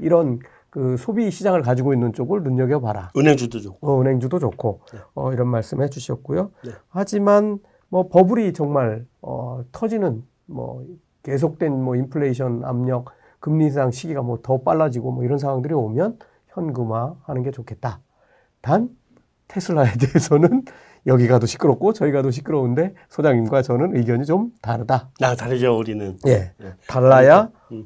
이런 0.00 0.38
그 0.70 0.96
소비 0.98 1.30
시장을 1.30 1.62
가지고 1.62 1.94
있는 1.94 2.12
쪽을 2.12 2.42
눈여겨봐라. 2.42 3.10
은행주도 3.16 3.60
좋고. 3.60 3.86
어, 3.90 4.00
은행주도 4.00 4.38
좋고 4.38 4.80
네. 4.92 4.98
어, 5.14 5.32
이런 5.32 5.48
말씀 5.48 5.82
해주셨고요. 5.82 6.50
네. 6.64 6.70
하지만 6.88 7.58
뭐 7.88 8.08
버블이 8.08 8.52
정말 8.52 9.06
어, 9.22 9.62
터지는 9.72 10.22
뭐 10.46 10.84
계속된 11.22 11.72
뭐 11.82 11.96
인플레이션 11.96 12.64
압력, 12.64 13.06
금리 13.40 13.66
인상 13.66 13.90
시기가 13.90 14.22
뭐 14.22 14.38
더 14.42 14.58
빨라지고 14.62 15.12
뭐 15.12 15.24
이런 15.24 15.38
상황들이 15.38 15.72
오면 15.74 16.18
현금화 16.48 17.14
하는 17.24 17.42
게 17.42 17.50
좋겠다. 17.50 18.00
단 18.66 18.88
테슬라에 19.46 19.92
대해서는 19.96 20.64
여기가 21.06 21.38
더 21.38 21.46
시끄럽고 21.46 21.92
저희가 21.92 22.22
더 22.22 22.32
시끄러운데 22.32 22.94
소장님과 23.08 23.62
저는 23.62 23.96
의견이 23.96 24.26
좀 24.26 24.50
다르다. 24.60 25.10
나 25.20 25.36
다르죠 25.36 25.78
우리는. 25.78 26.18
예, 26.26 26.50
네. 26.58 26.72
달라야 26.88 27.48
음. 27.70 27.84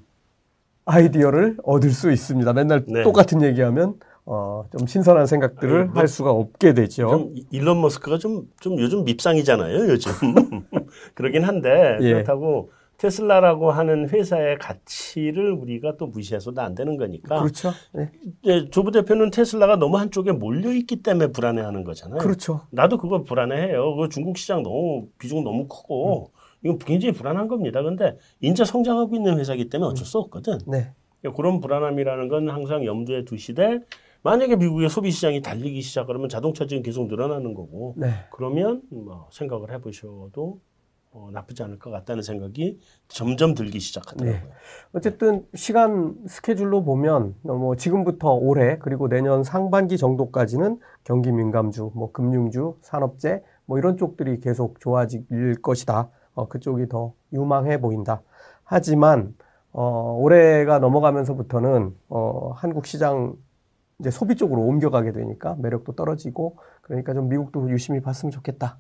아이디어를 0.87 1.59
얻을 1.63 1.91
수 1.91 2.11
있습니다. 2.11 2.51
맨날 2.55 2.85
네. 2.89 3.03
똑같은 3.03 3.43
얘기하면 3.43 3.97
어, 4.25 4.65
좀 4.75 4.87
신선한 4.87 5.27
생각들을 5.27 5.87
뭐 5.89 6.01
할 6.01 6.09
수가 6.09 6.31
없게 6.31 6.73
되죠. 6.73 7.11
좀 7.11 7.35
일론 7.51 7.83
머스크가 7.83 8.17
좀, 8.17 8.49
좀 8.61 8.79
요즘 8.79 9.05
밉상이잖아요, 9.05 9.75
요즘. 9.91 10.13
그러긴 11.15 11.45
한데, 11.45 11.99
예. 12.01 12.13
그렇다고 12.15 12.71
테슬라라고 13.01 13.71
하는 13.71 14.11
회사의 14.11 14.59
가치를 14.59 15.53
우리가 15.53 15.97
또 15.97 16.07
무시해서도 16.07 16.61
안 16.61 16.75
되는 16.75 16.99
거니까. 16.99 17.41
그렇죠. 17.41 17.71
네. 17.95 18.11
이제 18.43 18.69
조부 18.69 18.91
대표는 18.91 19.31
테슬라가 19.31 19.77
너무 19.77 19.97
한쪽에 19.97 20.33
몰려 20.33 20.71
있기 20.73 21.03
때문에 21.03 21.33
불안해하는 21.33 21.85
거잖아요. 21.85 22.19
그렇죠. 22.19 22.61
나도 22.71 22.99
그거 22.99 23.23
불안해해요. 23.23 23.97
그 23.97 24.11
중국 24.11 24.37
시장 24.37 24.63
너무, 24.63 25.09
비중 25.19 25.43
너무 25.43 25.67
크고, 25.67 26.33
이건 26.63 26.79
굉장히 26.79 27.15
불안한 27.15 27.49
겁니다. 27.49 27.83
근데 27.83 28.19
인제 28.43 28.67
성장하고 28.67 29.17
있는 29.17 29.39
회사이기 29.39 29.71
때문에 29.71 29.93
어쩔 29.93 30.05
수 30.05 30.19
없거든. 30.19 30.59
네. 30.67 30.93
그런 31.35 31.61
불안함이라는 31.61 32.29
건 32.29 32.51
항상 32.51 32.85
염두에 32.85 33.25
두시되, 33.25 33.81
만약에 34.23 34.57
미국의 34.57 34.91
소비 34.91 35.11
시장이 35.11 35.41
달리기 35.41 35.81
시작하면 35.81 36.29
자동차 36.29 36.67
지금 36.67 36.83
계속 36.83 37.09
늘어나는 37.09 37.55
거고, 37.55 37.95
네. 37.97 38.09
그러면 38.31 38.83
뭐 38.91 39.29
생각을 39.33 39.73
해보셔도 39.73 40.61
어, 41.13 41.29
나쁘지 41.33 41.63
않을 41.65 41.79
것 41.81 41.91
같다는 41.91 42.23
생각이 42.23 42.79
점점 43.09 43.55
들기 43.55 43.81
시작하더라고요. 43.81 44.53
어쨌든 44.93 45.45
시간 45.55 46.15
스케줄로 46.29 46.85
보면 46.85 47.35
어, 47.45 47.55
뭐 47.55 47.75
지금부터 47.75 48.35
올해 48.35 48.79
그리고 48.79 49.09
내년 49.09 49.43
상반기 49.43 49.99
정도까지는 49.99 50.79
경기 51.03 51.33
민감주, 51.33 51.91
뭐 51.95 52.13
금융주, 52.13 52.77
산업재 52.83 53.43
뭐 53.67 53.79
이런 53.79 53.97
쪽들이 53.97 54.39
계속 54.41 54.79
좋아질 54.79 55.57
것이다. 55.63 56.11
어, 56.35 56.49
그쪽이 56.49 56.89
더 56.89 57.13
유망해 57.33 57.81
보인다. 57.81 58.23
하지만 58.63 59.35
어, 59.73 60.17
올해가 60.17 60.79
넘어가면서부터는 60.79 61.97
어, 62.09 62.53
한국 62.55 62.87
시장 62.87 63.35
이제 63.99 64.11
소비 64.11 64.37
쪽으로 64.37 64.63
옮겨가게 64.63 65.13
되니까 65.13 65.57
매력도 65.59 65.95
떨어지고 65.97 66.57
그러니까 66.83 67.15
좀 67.15 67.29
미국도 67.29 67.69
유심히 67.71 68.01
봤으면 68.01 68.31
좋겠다. 68.31 68.79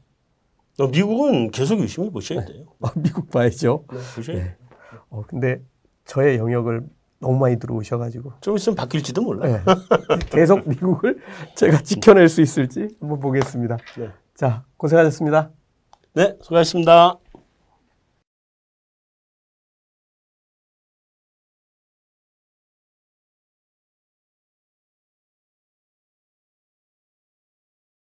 어, 0.78 0.86
미국은 0.88 1.50
계속 1.50 1.80
유심히 1.80 2.10
보셔야 2.10 2.44
돼요. 2.44 2.64
어, 2.80 2.88
미국 2.96 3.30
봐야죠. 3.30 3.84
네, 3.90 3.98
보셔야 4.14 4.36
돼요. 4.36 4.52
어, 5.10 5.22
근데 5.26 5.60
저의 6.04 6.38
영역을 6.38 6.82
너무 7.18 7.38
많이 7.38 7.58
들어오셔가지고 7.58 8.32
좀 8.40 8.56
있으면 8.56 8.76
바뀔지도 8.76 9.20
몰라요. 9.22 9.62
네. 9.64 10.18
계속 10.30 10.66
미국을 10.66 11.18
제가 11.54 11.82
지켜낼 11.82 12.28
수 12.28 12.40
있을지 12.40 12.88
한번 13.00 13.20
보겠습니다. 13.20 13.76
네. 13.98 14.10
자, 14.34 14.64
고생하셨습니다. 14.78 15.50
네, 16.14 16.36
수고하셨습니다. 16.40 17.18